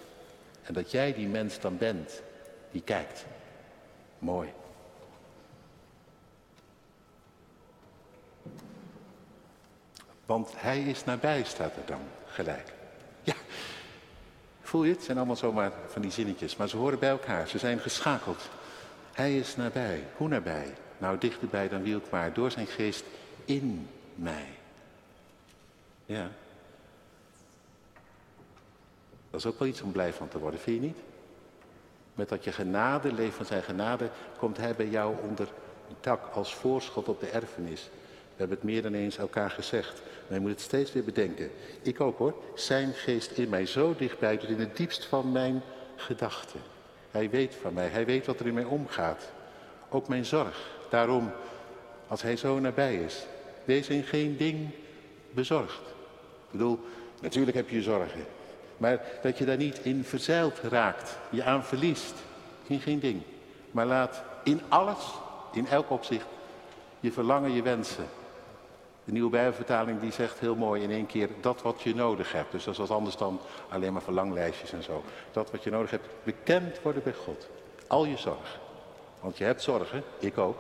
En 0.64 0.74
dat 0.74 0.90
jij 0.90 1.14
die 1.14 1.29
mens 1.29 1.61
dan 1.61 1.79
bent 1.79 2.22
die 2.70 2.83
kijkt. 2.83 3.24
Mooi. 4.18 4.53
Want 10.27 10.53
hij 10.57 10.83
is 10.83 11.05
nabij, 11.05 11.44
staat 11.44 11.77
er 11.77 11.87
dan 11.87 12.00
gelijk. 12.27 12.72
Ja, 13.22 13.35
voel 14.62 14.83
je 14.83 14.88
het? 14.88 14.96
Het 14.96 15.07
zijn 15.07 15.18
allemaal 15.18 15.37
zomaar 15.37 15.72
van 15.87 16.03
die 16.03 16.11
zinnetjes, 16.11 16.57
maar 16.57 16.68
ze 16.68 16.77
horen 16.77 16.98
bij 16.98 17.09
elkaar. 17.09 17.48
Ze 17.48 17.59
zijn 17.59 17.79
geschakeld. 17.79 18.48
Hij 19.12 19.37
is 19.37 19.57
nabij. 19.57 20.05
Hoe 20.16 20.29
nabij? 20.29 20.74
Nou, 20.98 21.18
dichterbij 21.18 21.68
dan 21.68 21.83
wie 21.83 21.96
ook 21.96 22.11
maar. 22.11 22.33
Door 22.33 22.50
zijn 22.50 22.66
geest 22.66 23.05
in 23.44 23.88
mij. 24.14 24.46
Ja. 26.07 26.31
Dat 29.35 29.44
is 29.44 29.51
ook 29.51 29.59
wel 29.59 29.68
iets 29.68 29.83
om 29.83 29.92
blij 29.92 30.12
van 30.12 30.29
te 30.29 30.38
worden, 30.38 30.61
vind 30.61 30.81
je 30.81 30.87
niet? 30.87 30.99
Met 32.14 32.29
dat 32.29 32.44
je 32.44 32.53
genade, 32.53 33.12
leeft 33.12 33.37
van 33.37 33.47
zijn 33.47 33.62
genade, 33.62 34.09
komt 34.38 34.57
hij 34.57 34.75
bij 34.75 34.88
jou 34.88 35.14
onder 35.29 35.49
dak 36.01 36.20
als 36.33 36.55
voorschot 36.55 37.09
op 37.09 37.20
de 37.20 37.27
erfenis. 37.27 37.83
We 38.03 38.37
hebben 38.37 38.57
het 38.57 38.66
meer 38.66 38.83
dan 38.83 38.94
eens 38.94 39.18
elkaar 39.18 39.51
gezegd. 39.51 40.03
Maar 40.27 40.38
je 40.38 40.40
moet 40.40 40.51
het 40.51 40.61
steeds 40.61 40.92
weer 40.92 41.05
bedenken. 41.05 41.51
Ik 41.83 42.01
ook 42.01 42.18
hoor. 42.18 42.35
Zijn 42.55 42.92
geest 42.92 43.31
in 43.31 43.49
mij 43.49 43.66
zo 43.66 43.94
dichtbij 43.99 44.37
tot 44.37 44.49
in 44.49 44.61
het 44.61 44.77
diepst 44.77 45.05
van 45.05 45.33
mijn 45.33 45.62
gedachten. 45.97 46.61
Hij 47.11 47.31
weet 47.31 47.55
van 47.55 47.75
mij. 47.75 47.88
Hij 47.88 48.07
weet 48.07 48.27
wat 48.27 48.40
er 48.40 48.47
in 48.47 48.55
mij 48.55 48.64
omgaat. 48.64 49.31
Ook 49.88 50.09
mijn 50.09 50.25
zorg. 50.25 50.70
Daarom, 50.90 51.31
als 52.07 52.23
hij 52.23 52.37
zo 52.37 52.59
nabij 52.59 52.97
is, 52.97 53.27
wees 53.64 53.88
in 53.88 54.03
geen 54.03 54.37
ding 54.37 54.68
bezorgd. 55.31 55.83
Ik 56.44 56.51
bedoel, 56.51 56.79
natuurlijk 57.20 57.57
heb 57.57 57.68
je 57.68 57.83
zorgen. 57.83 58.34
Maar 58.76 59.00
dat 59.22 59.38
je 59.38 59.44
daar 59.44 59.56
niet 59.56 59.78
in 59.78 60.04
verzeild 60.04 60.58
raakt, 60.58 61.18
je 61.30 61.44
aan 61.44 61.64
verliest. 61.64 62.14
In 62.66 62.80
geen 62.80 63.00
ding. 63.00 63.22
Maar 63.70 63.87
laat 63.87 64.22
in 64.42 64.60
alles 64.68 65.12
In 65.52 65.66
elk 65.68 65.90
opzicht. 65.90 66.26
Je 67.00 67.12
verlangen, 67.12 67.52
je 67.52 67.62
wensen. 67.62 68.04
De 69.04 69.12
nieuwe 69.12 69.30
Bijbelvertaling 69.30 70.00
die 70.00 70.12
zegt 70.12 70.38
heel 70.38 70.54
mooi 70.54 70.82
in 70.82 70.90
één 70.90 71.06
keer 71.06 71.28
dat 71.40 71.62
wat 71.62 71.82
je 71.82 71.94
nodig 71.94 72.32
hebt. 72.32 72.52
Dus 72.52 72.64
dat 72.64 72.72
is 72.74 72.80
wat 72.80 72.90
anders 72.90 73.16
dan 73.16 73.40
alleen 73.68 73.92
maar 73.92 74.02
verlanglijstjes 74.02 74.72
en 74.72 74.82
zo. 74.82 75.04
Dat 75.32 75.50
wat 75.50 75.62
je 75.62 75.70
nodig 75.70 75.90
hebt, 75.90 76.06
bekend 76.22 76.82
worden 76.82 77.02
bij 77.02 77.12
God. 77.12 77.48
Al 77.87 78.04
je 78.04 78.16
zorg. 78.16 78.60
Want 79.20 79.38
je 79.38 79.44
hebt 79.44 79.62
zorgen, 79.62 80.02
ik 80.18 80.38
ook. 80.38 80.56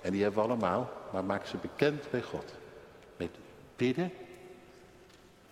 En 0.00 0.12
die 0.12 0.22
hebben 0.22 0.42
we 0.42 0.48
allemaal, 0.48 0.90
maar 1.10 1.24
maak 1.24 1.46
ze 1.46 1.56
bekend 1.56 2.10
bij 2.10 2.22
God. 2.22 2.54
Met 3.16 3.30
bidden, 3.76 4.12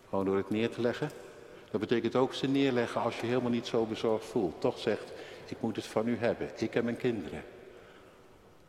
gewoon 0.08 0.24
door 0.24 0.36
het 0.36 0.50
neer 0.50 0.70
te 0.70 0.80
leggen. 0.80 1.10
Dat 1.72 1.80
betekent 1.80 2.16
ook 2.16 2.34
ze 2.34 2.46
neerleggen 2.46 3.00
als 3.00 3.20
je 3.20 3.26
helemaal 3.26 3.50
niet 3.50 3.66
zo 3.66 3.84
bezorgd 3.84 4.24
voelt. 4.24 4.60
Toch 4.60 4.78
zegt, 4.78 5.12
ik 5.46 5.56
moet 5.60 5.76
het 5.76 5.86
van 5.86 6.08
u 6.08 6.16
hebben. 6.18 6.50
Ik 6.56 6.74
en 6.74 6.84
mijn 6.84 6.96
kinderen. 6.96 7.44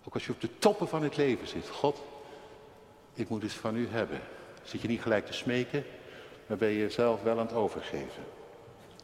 Ook 0.04 0.14
als 0.14 0.26
je 0.26 0.32
op 0.32 0.42
de 0.42 0.50
toppen 0.60 0.88
van 0.88 1.04
het 1.04 1.18
leven 1.18 1.48
zit. 1.48 1.70
God, 1.70 2.04
ik 3.14 3.30
moet 3.30 3.42
het 3.42 3.54
van 3.54 3.76
u 3.76 3.88
hebben. 3.90 4.22
Zit 4.64 4.82
je 4.82 4.88
niet 4.88 5.02
gelijk 5.02 5.26
te 5.26 5.34
smeken, 5.34 5.86
maar 6.48 6.58
ben 6.58 6.70
je 6.70 6.78
jezelf 6.78 7.22
wel 7.22 7.40
aan 7.40 7.46
het 7.46 7.56
overgeven. 7.56 8.24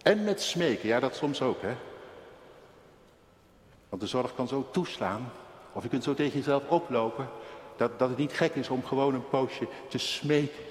En 0.04 0.24
met 0.24 0.42
smeken, 0.42 0.88
ja 0.88 1.00
dat 1.00 1.16
soms 1.16 1.42
ook 1.42 1.62
hè. 1.62 1.76
Want 3.90 4.02
de 4.02 4.08
zorg 4.08 4.36
kan 4.36 4.48
zo 4.48 4.68
toeslaan, 4.72 5.32
of 5.74 5.84
je 5.84 5.90
kunt 5.90 6.04
zo 6.04 6.14
tegen 6.14 6.38
jezelf 6.38 6.64
oplopen, 6.68 7.30
dat, 7.78 8.00
dat 8.00 8.10
het 8.10 8.18
niet 8.18 8.34
gek 8.34 8.56
is 8.56 8.70
om 8.70 8.86
gewoon 8.86 9.14
een 9.14 9.30
poosje 9.30 9.68
te 9.88 9.98
smeken. 9.98 10.64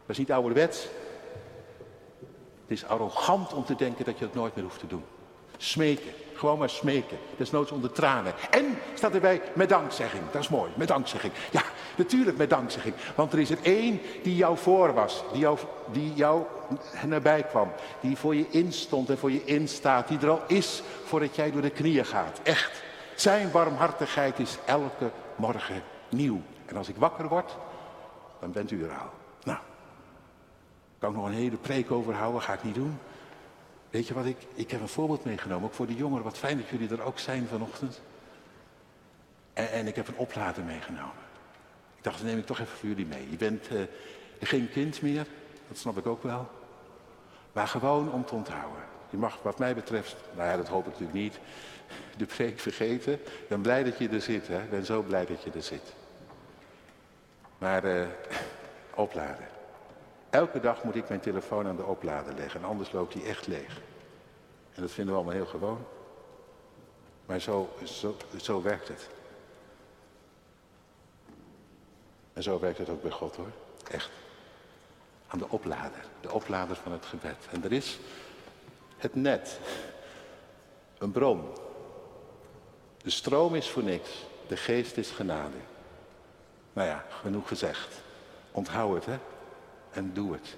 Dat 0.00 0.10
is 0.10 0.18
niet 0.18 0.32
ouderwets. 0.32 0.88
Het 2.70 2.78
is 2.78 2.88
arrogant 2.88 3.52
om 3.52 3.64
te 3.64 3.74
denken 3.74 4.04
dat 4.04 4.18
je 4.18 4.24
het 4.24 4.34
nooit 4.34 4.54
meer 4.54 4.64
hoeft 4.64 4.78
te 4.78 4.86
doen. 4.86 5.04
Smeken. 5.56 6.12
Gewoon 6.34 6.58
maar 6.58 6.70
smeken. 6.70 7.18
Desnoods 7.36 7.70
onder 7.70 7.92
tranen. 7.92 8.32
En 8.50 8.78
staat 8.94 9.14
erbij 9.14 9.42
met 9.52 9.68
dankzegging. 9.68 10.22
Dat 10.30 10.42
is 10.42 10.48
mooi, 10.48 10.70
met 10.74 10.88
dankzegging. 10.88 11.32
Ja, 11.50 11.62
natuurlijk 11.96 12.36
met 12.36 12.50
dankzegging. 12.50 12.94
Want 13.14 13.32
er 13.32 13.38
is 13.38 13.50
er 13.50 13.58
één 13.62 14.00
die 14.22 14.36
jou 14.36 14.58
voor 14.58 14.94
was. 14.94 15.22
Die 15.32 15.40
jou, 15.40 15.58
die 15.92 16.14
jou 16.14 16.42
nabij 17.06 17.42
kwam. 17.42 17.72
Die 18.00 18.16
voor 18.16 18.34
je 18.34 18.46
instond 18.50 19.10
en 19.10 19.18
voor 19.18 19.32
je 19.32 19.44
instaat. 19.44 20.08
Die 20.08 20.18
er 20.18 20.30
al 20.30 20.42
is 20.46 20.82
voordat 21.04 21.36
jij 21.36 21.50
door 21.50 21.62
de 21.62 21.70
knieën 21.70 22.06
gaat. 22.06 22.40
Echt. 22.42 22.82
Zijn 23.14 23.50
barmhartigheid 23.50 24.38
is 24.38 24.58
elke 24.64 25.10
morgen 25.36 25.82
nieuw. 26.08 26.40
En 26.66 26.76
als 26.76 26.88
ik 26.88 26.96
wakker 26.96 27.28
word, 27.28 27.56
dan 28.40 28.52
bent 28.52 28.70
u 28.70 28.84
er 28.84 28.90
al. 28.90 29.19
Kan 31.00 31.10
ik 31.10 31.16
nog 31.16 31.26
een 31.26 31.32
hele 31.32 31.56
preek 31.56 31.90
over 31.90 32.14
houden, 32.14 32.42
ga 32.42 32.52
ik 32.52 32.62
niet 32.62 32.74
doen. 32.74 32.98
Weet 33.90 34.08
je 34.08 34.14
wat 34.14 34.24
ik, 34.24 34.36
ik 34.54 34.70
heb 34.70 34.80
een 34.80 34.88
voorbeeld 34.88 35.24
meegenomen, 35.24 35.68
ook 35.68 35.74
voor 35.74 35.86
de 35.86 35.94
jongeren. 35.94 36.24
Wat 36.24 36.38
fijn 36.38 36.56
dat 36.56 36.68
jullie 36.68 36.90
er 36.90 37.02
ook 37.02 37.18
zijn 37.18 37.46
vanochtend. 37.46 38.00
En, 39.52 39.70
en 39.70 39.86
ik 39.86 39.96
heb 39.96 40.08
een 40.08 40.16
oplader 40.16 40.64
meegenomen. 40.64 41.14
Ik 41.96 42.04
dacht, 42.04 42.18
dat 42.18 42.26
neem 42.26 42.38
ik 42.38 42.46
toch 42.46 42.60
even 42.60 42.76
voor 42.76 42.88
jullie 42.88 43.06
mee. 43.06 43.30
Je 43.30 43.36
bent 43.36 43.70
uh, 43.72 43.80
geen 44.40 44.70
kind 44.70 45.02
meer, 45.02 45.26
dat 45.68 45.78
snap 45.78 45.98
ik 45.98 46.06
ook 46.06 46.22
wel. 46.22 46.48
Maar 47.52 47.68
gewoon 47.68 48.12
om 48.12 48.24
te 48.24 48.34
onthouden. 48.34 48.82
Je 49.10 49.16
mag 49.16 49.42
wat 49.42 49.58
mij 49.58 49.74
betreft, 49.74 50.16
nou 50.36 50.48
ja, 50.48 50.56
dat 50.56 50.68
hoop 50.68 50.86
ik 50.86 50.92
natuurlijk 50.92 51.18
niet, 51.18 51.38
de 52.16 52.26
preek 52.26 52.60
vergeten. 52.60 53.12
Ik 53.12 53.48
ben 53.48 53.60
blij 53.60 53.84
dat 53.84 53.98
je 53.98 54.08
er 54.08 54.20
zit, 54.20 54.48
hè. 54.48 54.62
Ik 54.62 54.70
ben 54.70 54.84
zo 54.84 55.02
blij 55.02 55.26
dat 55.26 55.42
je 55.42 55.50
er 55.50 55.62
zit. 55.62 55.94
Maar 57.58 57.84
uh, 57.84 58.06
opladen. 58.94 59.59
Elke 60.30 60.60
dag 60.60 60.84
moet 60.84 60.94
ik 60.94 61.08
mijn 61.08 61.20
telefoon 61.20 61.66
aan 61.66 61.76
de 61.76 61.84
oplader 61.84 62.34
leggen 62.34 62.60
en 62.60 62.66
anders 62.66 62.92
loopt 62.92 63.12
die 63.12 63.24
echt 63.24 63.46
leeg. 63.46 63.80
En 64.74 64.82
dat 64.82 64.90
vinden 64.90 65.14
we 65.14 65.20
allemaal 65.20 65.38
heel 65.38 65.50
gewoon. 65.50 65.86
Maar 67.26 67.40
zo, 67.40 67.70
zo, 67.84 68.16
zo 68.36 68.62
werkt 68.62 68.88
het. 68.88 69.08
En 72.32 72.42
zo 72.42 72.58
werkt 72.60 72.78
het 72.78 72.88
ook 72.88 73.02
bij 73.02 73.10
God 73.10 73.36
hoor. 73.36 73.50
Echt. 73.90 74.10
Aan 75.26 75.38
de 75.38 75.48
oplader. 75.48 76.04
De 76.20 76.32
oplader 76.32 76.76
van 76.76 76.92
het 76.92 77.06
gebed. 77.06 77.46
En 77.50 77.64
er 77.64 77.72
is 77.72 77.98
het 78.96 79.14
net. 79.14 79.60
Een 80.98 81.10
bron. 81.10 81.44
De 83.02 83.10
stroom 83.10 83.54
is 83.54 83.70
voor 83.70 83.82
niks. 83.82 84.10
De 84.46 84.56
geest 84.56 84.96
is 84.96 85.10
genade. 85.10 85.56
Nou 86.72 86.88
ja, 86.88 87.04
genoeg 87.08 87.48
gezegd. 87.48 88.02
Onthoud 88.52 88.94
het 88.94 89.06
hè 89.06 89.18
en 89.92 90.10
doe 90.14 90.32
het. 90.32 90.56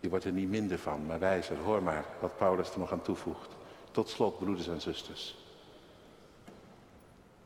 Je 0.00 0.08
wordt 0.08 0.24
er 0.24 0.32
niet 0.32 0.48
minder 0.48 0.78
van, 0.78 1.06
maar 1.06 1.18
wijzer. 1.18 1.56
Hoor 1.56 1.82
maar 1.82 2.04
wat 2.20 2.36
Paulus 2.36 2.70
er 2.72 2.78
nog 2.78 2.92
aan 2.92 3.02
toevoegt. 3.02 3.48
Tot 3.90 4.08
slot, 4.08 4.38
broeders 4.38 4.68
en 4.68 4.80
zusters. 4.80 5.36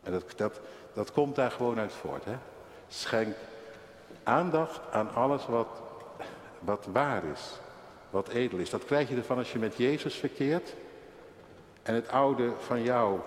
En 0.03 0.13
dat, 0.13 0.25
dat, 0.37 0.61
dat 0.93 1.13
komt 1.13 1.37
daar 1.37 1.51
gewoon 1.51 1.79
uit 1.79 1.93
voort. 1.93 2.25
Hè? 2.25 2.37
Schenk 2.89 3.37
aandacht 4.23 4.81
aan 4.91 5.15
alles 5.15 5.47
wat, 5.47 5.69
wat 6.59 6.87
waar 6.93 7.25
is. 7.25 7.51
Wat 8.11 8.29
edel 8.29 8.59
is. 8.59 8.71
Dat 8.71 8.85
krijg 8.85 9.09
je 9.09 9.17
ervan 9.17 9.39
als 9.39 9.53
je 9.53 9.59
met 9.59 9.77
Jezus 9.77 10.15
verkeert. 10.15 10.75
En 11.83 11.95
het 11.95 12.09
oude 12.09 12.53
van 12.59 12.83
jou, 12.83 13.21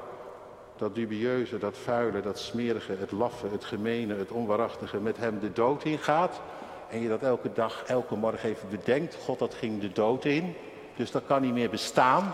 dat 0.78 0.96
dubieuze, 0.96 1.58
dat 1.58 1.78
vuile, 1.78 2.22
dat 2.22 2.40
smerige, 2.40 2.96
het 3.00 3.12
laffe, 3.12 3.48
het 3.52 3.66
gemene, 3.66 4.16
het 4.16 4.32
onwaarachtige 4.32 4.98
met 4.98 5.18
hem 5.18 5.40
de 5.40 5.54
dood 5.54 5.84
ingaat. 5.84 6.42
En 6.90 7.02
je 7.02 7.10
dat 7.10 7.22
elke 7.22 7.54
dag, 7.54 7.84
elke 7.88 8.16
morgen 8.16 8.50
even 8.50 8.70
bedenkt. 8.70 9.18
God, 9.24 9.40
dat 9.40 9.54
ging 9.54 9.82
de 9.82 9.92
dood 9.92 10.26
in. 10.26 10.56
Dus 10.96 11.12
dat 11.12 11.24
kan 11.28 11.42
niet 11.42 11.54
meer 11.54 11.70
bestaan. 11.70 12.34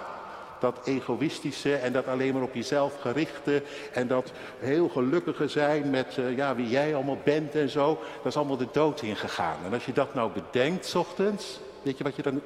Dat 0.59 0.79
egoïstische 0.83 1.75
en 1.75 1.93
dat 1.93 2.07
alleen 2.07 2.33
maar 2.33 2.43
op 2.43 2.53
jezelf 2.53 3.01
gerichte. 3.01 3.63
En 3.93 4.07
dat 4.07 4.31
heel 4.59 4.89
gelukkige 4.89 5.47
zijn 5.47 5.89
met 5.89 6.17
uh, 6.19 6.35
ja, 6.37 6.55
wie 6.55 6.69
jij 6.69 6.95
allemaal 6.95 7.19
bent 7.23 7.55
en 7.55 7.69
zo. 7.69 7.99
Dat 8.17 8.25
is 8.25 8.37
allemaal 8.37 8.57
de 8.57 8.67
dood 8.71 9.01
ingegaan. 9.01 9.57
En 9.65 9.73
als 9.73 9.85
je 9.85 9.93
dat 9.93 10.13
nou 10.13 10.31
bedenkt, 10.31 10.85
s 10.85 10.95
ochtends. 10.95 11.59
Weet 11.81 11.97
je 11.97 12.03
wat 12.03 12.15
je 12.15 12.21
dan, 12.21 12.41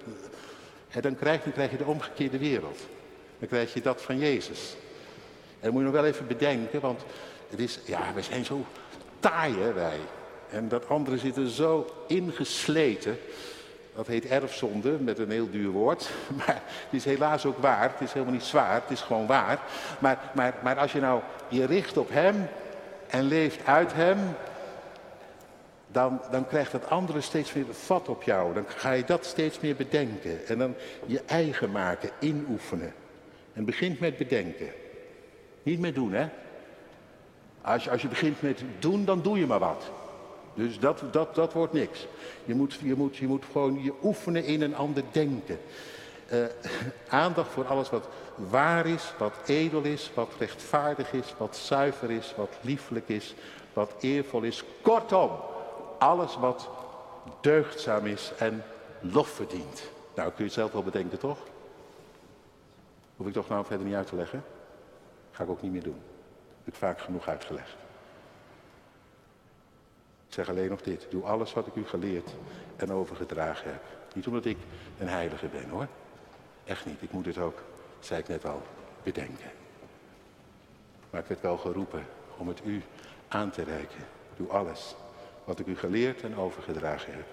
dan? 0.91 1.01
Dan 1.01 1.15
krijg 1.15 1.71
je 1.71 1.77
de 1.77 1.86
omgekeerde 1.86 2.38
wereld. 2.38 2.79
Dan 3.39 3.47
krijg 3.47 3.73
je 3.73 3.81
dat 3.81 4.01
van 4.01 4.17
Jezus. 4.17 4.75
Dat 5.65 5.73
moet 5.73 5.84
je 5.84 5.89
nog 5.89 6.01
wel 6.01 6.12
even 6.12 6.28
bedenken, 6.28 6.82
want 6.82 7.01
het 7.49 7.60
is, 7.60 7.80
ja, 7.86 8.13
we 8.15 8.21
zijn 8.21 8.45
zo 8.45 8.65
taai, 9.19 9.60
hè, 9.60 9.73
wij. 9.73 9.99
En 10.49 10.67
dat 10.67 10.89
andere 10.89 11.17
zit 11.17 11.38
er 11.38 11.49
zo 11.49 11.86
ingesleten. 12.08 13.17
Dat 13.95 14.08
heet 14.08 14.25
erfzonde, 14.25 14.89
met 14.89 15.19
een 15.19 15.32
heel 15.32 15.49
duur 15.49 15.69
woord. 15.69 16.10
Maar 16.38 16.62
het 16.65 16.91
is 16.91 17.06
helaas 17.06 17.45
ook 17.45 17.58
waar. 17.58 17.91
Het 17.91 18.01
is 18.01 18.13
helemaal 18.13 18.34
niet 18.34 18.43
zwaar, 18.43 18.73
het 18.73 18.91
is 18.91 19.01
gewoon 19.01 19.28
waar. 19.28 19.60
Maar, 19.99 20.32
maar, 20.34 20.54
maar 20.63 20.78
als 20.78 20.91
je 20.91 20.99
nou 20.99 21.21
je 21.47 21.65
richt 21.65 21.97
op 21.97 22.10
Hem 22.10 22.47
en 23.08 23.23
leeft 23.23 23.65
uit 23.65 23.93
Hem, 23.93 24.19
dan, 25.88 26.21
dan 26.32 26.47
krijgt 26.47 26.71
het 26.71 26.89
andere 26.89 27.21
steeds 27.21 27.54
meer 27.54 27.65
vat 27.71 28.10
op 28.10 28.23
jou. 28.23 28.54
Dan 28.54 28.65
ga 28.67 28.91
je 28.91 29.04
dat 29.04 29.25
steeds 29.25 29.60
meer 29.60 29.75
bedenken. 29.75 30.47
En 30.47 30.58
dan 30.58 30.75
je 31.06 31.21
eigen 31.25 31.71
maken, 31.71 32.10
inoefenen. 32.19 32.93
En 33.54 33.65
begint 33.65 33.99
met 33.99 34.17
bedenken. 34.17 34.84
Niet 35.65 35.80
met 35.80 35.95
doen, 35.95 36.13
hè? 36.13 36.28
Als 37.62 37.84
je, 37.84 37.89
als 37.89 38.01
je 38.01 38.08
begint 38.08 38.41
met 38.41 38.63
doen, 38.80 39.06
dan 39.06 39.21
doe 39.21 39.39
je 39.39 39.47
maar 39.47 39.60
wat. 39.60 39.91
Dus 40.54 40.80
dat, 40.80 41.04
dat, 41.12 41.36
dat 41.36 41.54
wordt 41.54 41.73
niks. 41.73 42.08
Je 42.43 42.56
moet, 42.56 42.73
je, 42.73 42.95
moet, 42.95 43.17
je 43.17 43.28
moet 43.28 43.43
gewoon 43.51 43.84
je 43.84 43.93
oefenen 44.04 44.43
in 44.45 44.62
een 44.62 44.75
ander 44.75 45.04
denken. 45.12 45.60
Uh, 46.34 46.45
aandacht 47.10 47.51
voor 47.51 47.65
alles 47.65 47.89
wat 47.89 48.08
waar 48.36 48.86
is, 48.86 49.13
wat 49.17 49.34
edel 49.45 49.82
is, 49.82 50.12
wat 50.13 50.32
rechtvaardig 50.39 51.13
is, 51.13 51.34
wat 51.38 51.56
zuiver 51.56 52.12
is, 52.12 52.34
wat 52.38 52.58
lieflijk 52.62 53.10
is, 53.10 53.36
wat 53.73 53.93
eervol 53.99 54.41
is. 54.41 54.63
Kortom, 54.82 55.32
alles 55.99 56.38
wat 56.38 56.69
deugdzaam 57.41 58.06
is 58.06 58.32
en 58.38 58.63
lof 58.99 59.28
verdient. 59.28 59.89
Nou, 60.15 60.28
kun 60.28 60.38
je 60.38 60.43
het 60.43 60.54
zelf 60.54 60.71
wel 60.71 60.84
bedenken, 60.84 61.19
toch? 61.19 61.38
Hoef 63.15 63.28
ik 63.28 63.34
toch 63.34 63.49
nou 63.49 63.65
verder 63.65 63.86
niet 63.86 63.95
uit 63.95 64.08
te 64.08 64.15
leggen? 64.15 64.43
Ga 65.36 65.43
ik 65.43 65.50
ook 65.50 65.62
niet 65.62 65.71
meer 65.71 65.84
doen. 65.84 66.02
Heb 66.58 66.74
ik 66.74 66.80
vaak 66.80 67.00
genoeg 67.00 67.28
uitgelegd. 67.28 67.76
Ik 70.28 70.34
zeg 70.34 70.50
alleen 70.50 70.69
nog 70.69 70.82
dit. 70.82 71.08
Doe 71.10 71.24
alles 71.24 71.54
wat 71.54 71.67
ik 71.67 71.76
u 71.76 71.86
geleerd 71.86 72.30
en 72.76 72.91
overgedragen 72.91 73.71
heb. 73.71 73.84
Niet 74.13 74.28
omdat 74.28 74.45
ik 74.45 74.58
een 75.00 75.08
heilige 75.08 75.48
ben 75.48 75.69
hoor. 75.69 75.88
Echt 76.65 76.86
niet. 76.86 77.02
Ik 77.02 77.12
moet 77.12 77.26
het 77.26 77.38
ook, 77.38 77.62
zei 78.00 78.19
ik 78.19 78.28
net 78.28 78.45
al, 78.45 78.62
bedenken. 79.04 79.52
Maar 81.10 81.21
ik 81.21 81.28
werd 81.28 81.41
wel 81.41 81.58
geroepen 81.58 82.06
om 82.38 82.48
het 82.48 82.62
u 82.65 82.84
aan 83.28 83.52
te 83.52 83.63
reiken. 83.63 84.04
Doe 84.38 84.48
alles 84.48 84.95
wat 85.43 85.60
ik 85.60 85.67
u 85.67 85.78
geleerd 85.78 86.21
en 86.21 86.36
overgedragen 86.36 87.13
heb. 87.13 87.26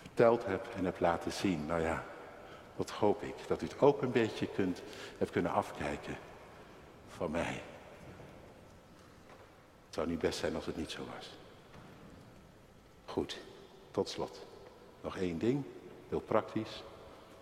Verteld 0.00 0.46
heb 0.46 0.66
en 0.76 0.84
heb 0.84 1.00
laten 1.00 1.32
zien. 1.32 1.66
Nou 1.66 1.80
ja, 1.80 2.04
wat 2.76 2.90
hoop 2.90 3.22
ik. 3.22 3.34
Dat 3.46 3.62
u 3.62 3.64
het 3.64 3.80
ook 3.80 4.02
een 4.02 4.12
beetje 4.12 4.46
kunt, 4.46 4.82
hebt 5.18 5.30
kunnen 5.30 5.52
afkijken 5.52 6.16
van 7.18 7.30
mij. 7.30 7.62
Het 9.86 9.94
zou 9.94 10.08
niet 10.08 10.18
best 10.18 10.38
zijn 10.38 10.54
als 10.54 10.66
het 10.66 10.76
niet 10.76 10.90
zo 10.90 11.00
was. 11.16 11.30
Goed, 13.04 13.38
tot 13.90 14.08
slot. 14.08 14.46
Nog 15.00 15.16
één 15.16 15.38
ding, 15.38 15.62
heel 16.08 16.20
praktisch. 16.20 16.82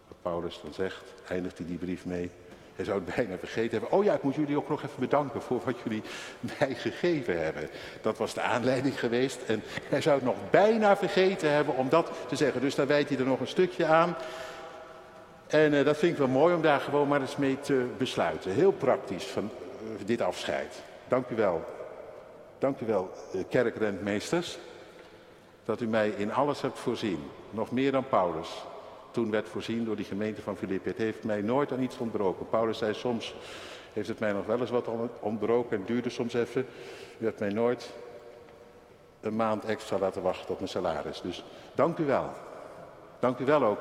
Wat 0.09 0.17
Paulus 0.23 0.61
dan 0.63 0.73
zegt, 0.73 1.05
eindigt 1.29 1.59
hij 1.59 1.67
die 1.67 1.79
brief 1.79 2.05
mee. 2.05 2.31
Hij 2.77 2.85
zou 2.85 3.03
het 3.05 3.15
bijna 3.17 3.39
vergeten 3.39 3.71
hebben. 3.71 3.99
Oh 3.99 4.05
ja, 4.05 4.15
ik 4.15 4.23
moet 4.23 4.35
jullie 4.35 4.57
ook 4.57 4.69
nog 4.69 4.83
even 4.83 5.01
bedanken 5.01 5.43
voor 5.43 5.61
wat 5.65 5.81
jullie 5.85 6.03
mij 6.59 6.75
gegeven 6.75 7.45
hebben. 7.45 7.71
Dat 8.03 8.19
was 8.19 8.35
de 8.35 8.41
aanleiding 8.41 8.99
geweest. 8.99 9.43
En 9.43 9.63
hij 9.89 10.01
zou 10.01 10.17
het 10.17 10.25
nog 10.25 10.37
bijna 10.51 10.97
vergeten 10.97 11.51
hebben 11.51 11.77
om 11.77 11.89
dat 11.89 12.11
te 12.29 12.37
zeggen. 12.37 12.61
Dus 12.61 12.75
daar 12.75 12.87
wijt 12.87 13.09
hij 13.09 13.19
er 13.19 13.25
nog 13.25 13.41
een 13.41 13.47
stukje 13.47 13.87
aan. 13.87 14.17
En 15.47 15.73
uh, 15.73 15.85
dat 15.85 15.97
vind 15.97 16.13
ik 16.13 16.19
wel 16.19 16.29
mooi 16.29 16.55
om 16.55 16.63
daar 16.63 16.81
gewoon 16.81 17.09
maar 17.09 17.21
eens 17.21 17.37
mee 17.37 17.61
te 17.61 17.87
besluiten. 17.99 18.53
Heel 18.53 18.73
praktisch 18.73 19.25
van 19.25 19.51
dit 20.05 20.21
afscheid. 20.21 20.83
Dank 21.09 21.29
u 21.29 21.37
wel. 21.37 21.65
Dank 22.59 22.81
u 22.81 22.87
wel, 22.87 23.11
uh, 23.35 23.43
kerkrentmeesters. 23.49 24.59
Dat 25.65 25.81
u 25.81 25.87
mij 25.87 26.09
in 26.09 26.33
alles 26.33 26.61
hebt 26.61 26.79
voorzien. 26.79 27.31
Nog 27.51 27.71
meer 27.71 27.93
dan 27.93 28.09
Paulus 28.09 28.65
toen 29.17 29.31
werd 29.31 29.49
voorzien 29.49 29.85
door 29.85 29.97
die 29.97 30.05
gemeente 30.05 30.43
van 30.43 30.57
Filippi. 30.57 30.89
Het 30.89 30.99
heeft 30.99 31.25
mij 31.25 31.41
nooit 31.41 31.73
aan 31.73 31.83
iets 31.83 31.99
ontbroken. 31.99 32.49
Paulus 32.49 32.79
zei 32.79 32.95
soms, 32.95 33.35
heeft 33.93 34.09
het 34.09 34.19
mij 34.19 34.33
nog 34.33 34.47
wel 34.47 34.61
eens 34.61 34.71
wat 34.71 34.89
ontbroken 35.21 35.77
en 35.77 35.85
duurde 35.85 36.11
soms 36.11 36.35
even. 36.35 36.67
U 37.19 37.25
hebt 37.25 37.41
mij 37.41 37.49
nooit 37.49 37.93
een 39.21 39.37
maand 39.37 39.65
extra 39.65 39.99
laten 39.99 40.23
wachten 40.23 40.51
op 40.51 40.57
mijn 40.59 40.71
salaris. 40.71 41.21
Dus 41.21 41.45
dank 41.75 41.99
u 41.99 42.05
wel. 42.05 42.31
Dank 43.19 43.39
u 43.39 43.45
wel 43.45 43.65
ook. 43.65 43.81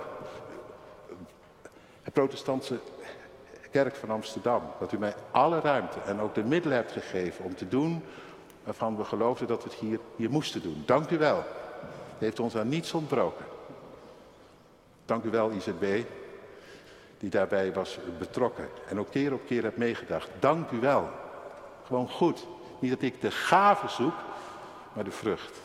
De 2.04 2.12
protestantse 2.12 2.80
kerk 3.76 3.96
van 3.96 4.10
Amsterdam. 4.10 4.62
Dat 4.80 4.92
u 4.92 4.98
mij 4.98 5.16
alle 5.32 5.60
ruimte 5.60 6.00
en 6.00 6.20
ook 6.20 6.36
de 6.36 6.44
middelen 6.44 6.78
hebt 6.78 6.92
gegeven 6.92 7.46
om 7.46 7.56
te 7.56 7.68
doen 7.68 8.04
waarvan 8.64 8.98
we 8.98 9.04
geloofden 9.04 9.48
dat 9.48 9.64
we 9.64 9.70
het 9.70 9.80
hier, 9.80 10.00
hier 10.16 10.30
moesten 10.30 10.62
doen. 10.62 10.84
Dank 10.86 11.10
u 11.10 11.18
wel. 11.18 11.38
Het 11.38 12.20
heeft 12.20 12.40
ons 12.40 12.56
aan 12.56 12.70
niets 12.70 12.94
ontbroken. 12.94 13.46
Dank 15.06 15.24
u 15.24 15.30
wel, 15.30 15.52
IZB, 15.52 16.04
die 17.18 17.30
daarbij 17.30 17.74
was 17.74 18.00
betrokken 18.20 18.70
en 18.90 19.00
ook 19.00 19.12
keer 19.12 19.34
op 19.34 19.46
keer 19.46 19.64
heb 19.64 19.78
meegedacht. 19.78 20.30
Dank 20.40 20.72
u 20.72 20.80
wel. 20.80 21.10
Gewoon 21.86 22.10
goed. 22.10 22.48
Niet 22.80 22.92
dat 22.92 23.02
ik 23.02 23.22
de 23.22 23.32
gave 23.32 23.88
zoek, 23.88 24.16
maar 24.94 25.04
de 25.04 25.12
vrucht, 25.12 25.58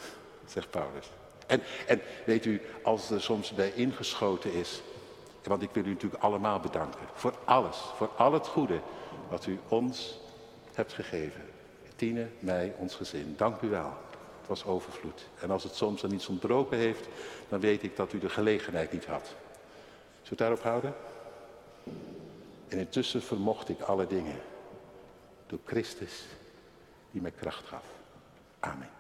zegt 0.47 0.71
Paulus. 0.71 1.11
En, 1.47 1.63
en 1.87 2.01
weet 2.27 2.45
u, 2.45 2.61
als 2.83 3.11
er 3.11 3.21
soms 3.21 3.55
bij 3.55 3.73
ingeschoten 3.75 4.53
is, 4.53 4.83
want 5.43 5.63
ik 5.63 5.71
wil 5.73 5.85
u 5.85 5.89
natuurlijk 5.89 6.23
allemaal 6.23 6.61
bedanken 6.61 7.07
voor 7.13 7.35
alles, 7.45 7.77
voor 7.97 8.11
al 8.17 8.33
het 8.33 8.47
goede 8.47 8.81
wat 9.29 9.47
u 9.47 9.59
ons 9.69 10.19
hebt 10.75 10.93
gegeven. 10.93 11.43
Tine, 11.97 12.29
mij, 12.39 12.75
ons 12.79 12.95
gezin. 12.95 13.35
Dank 13.37 13.61
u 13.61 13.69
wel 13.69 13.93
was 14.51 14.65
overvloed. 14.65 15.29
En 15.41 15.51
als 15.51 15.63
het 15.63 15.75
soms 15.75 16.01
dan 16.01 16.13
iets 16.13 16.29
ontbroken 16.29 16.79
heeft, 16.79 17.09
dan 17.49 17.61
weet 17.61 17.83
ik 17.83 17.97
dat 17.97 18.13
u 18.13 18.19
de 18.19 18.29
gelegenheid 18.29 18.93
niet 18.93 19.07
had. 19.07 19.27
Zullen 19.27 19.37
we 20.23 20.29
het 20.29 20.39
daarop 20.39 20.63
houden? 20.63 20.95
En 22.69 22.79
intussen 22.79 23.23
vermocht 23.23 23.69
ik 23.69 23.81
alle 23.81 24.07
dingen 24.07 24.41
door 25.47 25.59
Christus 25.65 26.25
die 27.11 27.21
mij 27.21 27.31
kracht 27.31 27.67
gaf. 27.67 27.85
Amen. 28.61 28.91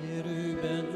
Heer, 0.00 0.26
u 0.26 0.60
bent 0.60 0.92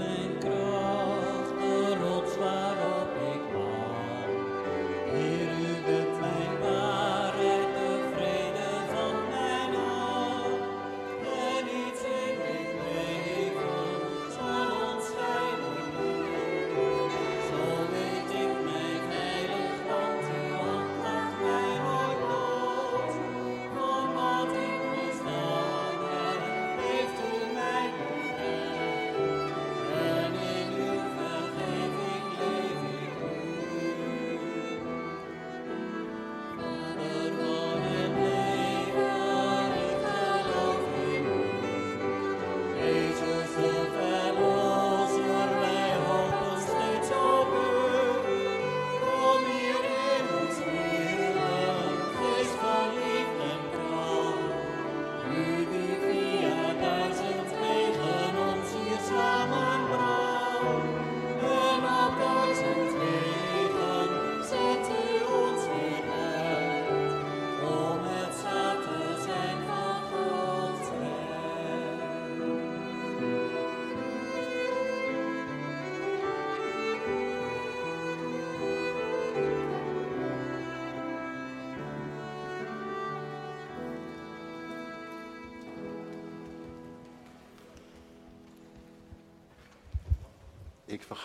Ik 90.90 91.02
vergat 91.02 91.22